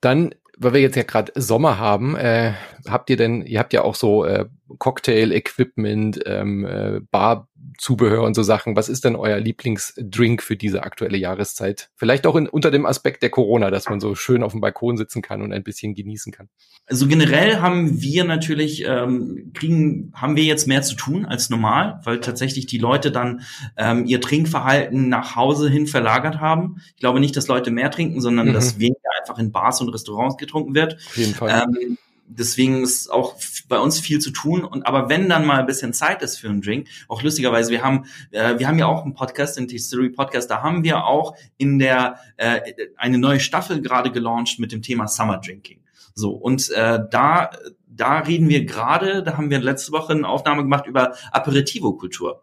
[0.00, 2.52] Dann weil wir jetzt ja gerade Sommer haben, äh,
[2.88, 4.46] habt ihr denn, ihr habt ja auch so äh,
[4.78, 8.76] Cocktail-Equipment, ähm, äh, Bar-Zubehör und so Sachen.
[8.76, 11.90] Was ist denn euer Lieblingsdrink für diese aktuelle Jahreszeit?
[11.96, 14.96] Vielleicht auch in, unter dem Aspekt der Corona, dass man so schön auf dem Balkon
[14.96, 16.48] sitzen kann und ein bisschen genießen kann.
[16.86, 22.00] Also generell haben wir natürlich, ähm, kriegen, haben wir jetzt mehr zu tun als normal,
[22.04, 23.42] weil tatsächlich die Leute dann
[23.76, 26.76] ähm, ihr Trinkverhalten nach Hause hin verlagert haben.
[26.94, 28.52] Ich glaube nicht, dass Leute mehr trinken, sondern mhm.
[28.52, 30.94] dass weniger einfach in Bars und Restaurants getrunken wird.
[30.94, 31.64] Auf jeden Fall.
[31.64, 33.34] Ähm, deswegen ist auch
[33.68, 34.64] bei uns viel zu tun.
[34.64, 37.82] Und aber wenn dann mal ein bisschen Zeit ist für einen Drink, auch lustigerweise, wir
[37.82, 41.36] haben äh, wir haben ja auch einen Podcast, den History Podcast, da haben wir auch
[41.56, 42.60] in der äh,
[42.96, 45.80] eine neue Staffel gerade gelauncht mit dem Thema Summer Drinking.
[46.14, 47.50] So und äh, da
[47.94, 52.42] da reden wir gerade, da haben wir letzte Woche eine Aufnahme gemacht über Aperitivo-Kultur.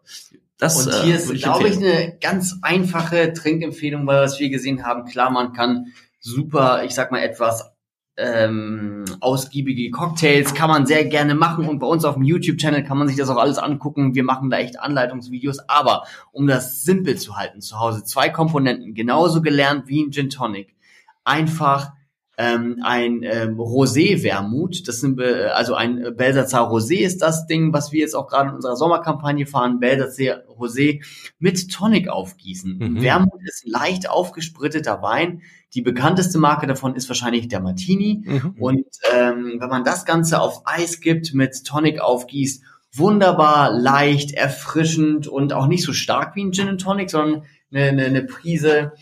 [0.58, 4.84] Das, und hier äh, ist, glaube ich, eine ganz einfache Trinkempfehlung, weil was wir gesehen
[4.84, 5.86] haben, klar, man kann
[6.20, 7.72] super, ich sag mal, etwas
[8.16, 12.98] ähm, ausgiebige Cocktails kann man sehr gerne machen und bei uns auf dem YouTube-Channel kann
[12.98, 14.14] man sich das auch alles angucken.
[14.14, 18.94] Wir machen da echt Anleitungsvideos, aber um das simpel zu halten zu Hause, zwei Komponenten,
[18.94, 20.76] genauso gelernt wie ein Gin Tonic.
[21.24, 21.92] Einfach
[22.40, 27.92] ähm, ein ähm, Rosé-Wermut, das sind äh, also ein Belsazar Rosé ist das Ding, was
[27.92, 31.04] wir jetzt auch gerade in unserer Sommerkampagne fahren, Belsazar Rosé
[31.38, 32.78] mit Tonic aufgießen.
[32.78, 33.02] Mhm.
[33.02, 35.42] Wermut ist leicht aufgespritteter Wein.
[35.74, 38.22] Die bekannteste Marke davon ist wahrscheinlich der Martini.
[38.24, 38.54] Mhm.
[38.58, 42.64] Und ähm, wenn man das Ganze auf Eis gibt, mit Tonic aufgießt,
[42.94, 47.84] wunderbar leicht, erfrischend und auch nicht so stark wie ein Gin and Tonic, sondern eine,
[47.88, 48.92] eine, eine Prise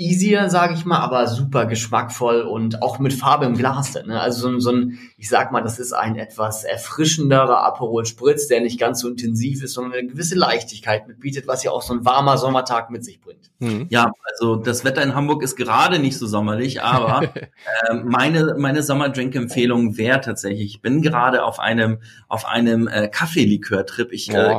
[0.00, 3.94] easier, sage ich mal, aber super geschmackvoll und auch mit Farbe im Glas.
[4.06, 4.18] Ne?
[4.18, 8.62] Also so, so ein, ich sag mal, das ist ein etwas erfrischenderer Aperol Spritz, der
[8.62, 12.06] nicht ganz so intensiv ist, sondern eine gewisse Leichtigkeit mitbietet, was ja auch so ein
[12.06, 13.50] warmer Sommertag mit sich bringt.
[13.58, 13.84] Mhm.
[13.90, 18.82] Ja, also das Wetter in Hamburg ist gerade nicht so sommerlich, aber äh, meine meine
[18.82, 24.12] Sommerdrink-Empfehlung wäre tatsächlich, ich bin gerade auf einem auf einem äh, Kaffeelikör-Trip.
[24.12, 24.58] Ich äh,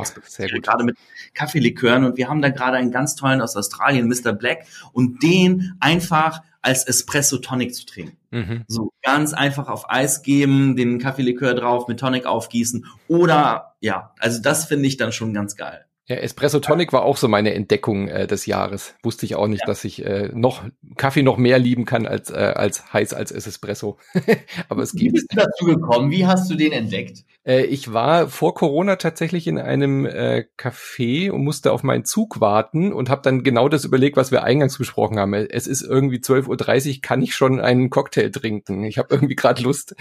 [0.60, 0.96] gerade mit
[1.34, 4.32] Kaffeelikören und wir haben da gerade einen ganz tollen aus Australien, Mr.
[4.32, 8.16] Black, und den einfach als Espresso Tonic zu trinken.
[8.30, 8.64] Mhm.
[8.68, 14.40] So ganz einfach auf Eis geben, den Kaffeelikör drauf, mit Tonic aufgießen oder ja, also
[14.40, 15.84] das finde ich dann schon ganz geil.
[16.06, 18.94] Ja, Espresso Tonic war auch so meine Entdeckung äh, des Jahres.
[19.04, 19.66] Wusste ich auch nicht, ja.
[19.66, 20.64] dass ich äh, noch
[20.96, 23.98] Kaffee noch mehr lieben kann als äh, als heiß als Espresso.
[24.68, 25.04] Aber es gibt.
[25.04, 26.10] Wie bist du dazu gekommen?
[26.10, 27.24] Wie hast du den entdeckt?
[27.44, 32.40] Äh, ich war vor Corona tatsächlich in einem äh, Café und musste auf meinen Zug
[32.40, 35.34] warten und habe dann genau das überlegt, was wir eingangs besprochen haben.
[35.34, 38.84] Es ist irgendwie 12.30 Uhr, kann ich schon einen Cocktail trinken?
[38.84, 39.94] Ich habe irgendwie gerade Lust,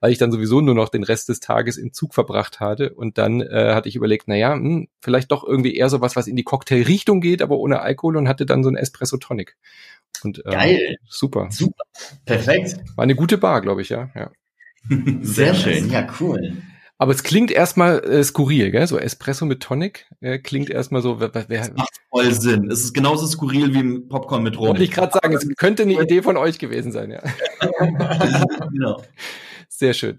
[0.00, 2.94] weil ich dann sowieso nur noch den Rest des Tages im Zug verbracht hatte.
[2.94, 6.26] Und dann äh, hatte ich überlegt, na ja, hm, vielleicht doch irgendwie eher sowas, was
[6.26, 9.56] in die Cocktailrichtung geht, aber ohne Alkohol und hatte dann so ein Espresso Tonic.
[10.24, 10.96] Und, ähm, Geil.
[11.06, 11.48] Super.
[11.50, 11.84] Super.
[12.24, 12.78] Perfekt.
[12.96, 14.10] War eine gute Bar, glaube ich, ja.
[14.14, 14.30] ja.
[14.88, 15.90] Sehr, Sehr schön.
[15.90, 16.56] Ja, cool.
[17.00, 18.86] Aber es klingt erstmal äh, skurril, gell?
[18.88, 21.20] So Espresso mit Tonic äh, klingt erstmal so.
[21.20, 22.68] Wer, wer, das macht voll Sinn.
[22.70, 24.68] Es ist genauso skurril wie Popcorn mit Rum.
[24.68, 27.22] Wollte ich gerade sagen, es könnte eine Idee von euch gewesen sein, ja.
[28.72, 29.00] genau.
[29.78, 30.18] Sehr schön.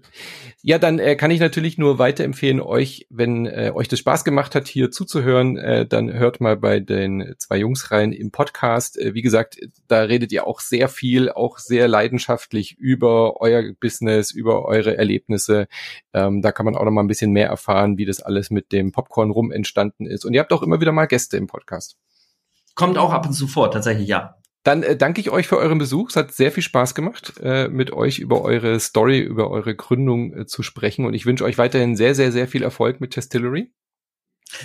[0.62, 4.54] Ja, dann äh, kann ich natürlich nur weiterempfehlen, euch, wenn äh, euch das Spaß gemacht
[4.54, 8.98] hat, hier zuzuhören, äh, dann hört mal bei den zwei Jungs rein im Podcast.
[8.98, 14.30] Äh, wie gesagt, da redet ihr auch sehr viel, auch sehr leidenschaftlich über euer Business,
[14.30, 15.68] über eure Erlebnisse.
[16.14, 18.72] Ähm, da kann man auch noch mal ein bisschen mehr erfahren, wie das alles mit
[18.72, 20.24] dem Popcorn rum entstanden ist.
[20.24, 21.98] Und ihr habt auch immer wieder mal Gäste im Podcast.
[22.74, 24.39] Kommt auch ab und zu vor, tatsächlich, ja.
[24.62, 26.10] Dann äh, danke ich euch für euren Besuch.
[26.10, 30.34] Es hat sehr viel Spaß gemacht, äh, mit euch über eure Story, über eure Gründung
[30.34, 31.06] äh, zu sprechen.
[31.06, 33.72] Und ich wünsche euch weiterhin sehr, sehr, sehr viel Erfolg mit Testillery.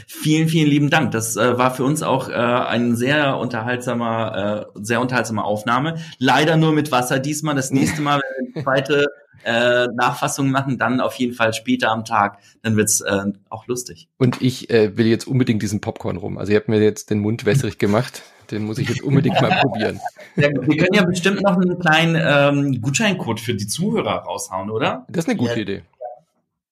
[0.08, 1.12] Vielen, vielen lieben Dank.
[1.12, 6.00] Das äh, war für uns auch äh, ein sehr unterhaltsamer, äh, sehr unterhaltsame Aufnahme.
[6.18, 7.56] Leider nur mit Wasser diesmal.
[7.56, 9.06] Das nächste Mal, wenn wir die zweite
[9.44, 12.40] äh, Nachfassung machen, dann auf jeden Fall später am Tag.
[12.64, 14.10] Dann wird's äh, auch lustig.
[14.18, 16.38] Und ich äh, will jetzt unbedingt diesen Popcorn rum.
[16.38, 18.24] Also ihr habt mir jetzt den Mund wässrig gemacht.
[18.52, 20.00] Den muss ich jetzt unbedingt mal probieren.
[20.38, 25.06] Ja, wir können ja bestimmt noch einen kleinen ähm, Gutscheincode für die Zuhörer raushauen, oder?
[25.08, 25.58] Das ist eine gute Ja.
[25.60, 25.82] Idee.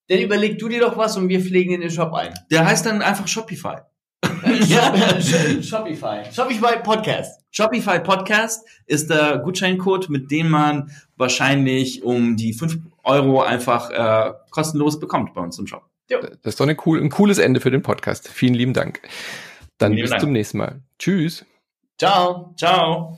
[0.09, 2.33] Dann überleg du dir doch was und wir pflegen in den Shop ein.
[2.51, 3.75] Der heißt dann einfach Shopify.
[4.67, 4.93] ja.
[5.61, 6.23] Shopify.
[6.33, 7.39] Shopify Podcast.
[7.51, 14.33] Shopify Podcast ist der Gutscheincode, mit dem man wahrscheinlich um die 5 Euro einfach äh,
[14.49, 15.83] kostenlos bekommt bei uns im Shop.
[16.09, 18.27] Das ist doch eine cool, ein cooles Ende für den Podcast.
[18.27, 18.99] Vielen lieben Dank.
[19.77, 20.21] Dann Vielen lieben bis Dank.
[20.21, 20.81] zum nächsten Mal.
[20.99, 21.45] Tschüss.
[22.03, 22.53] Ciao.
[22.57, 23.17] Ciao.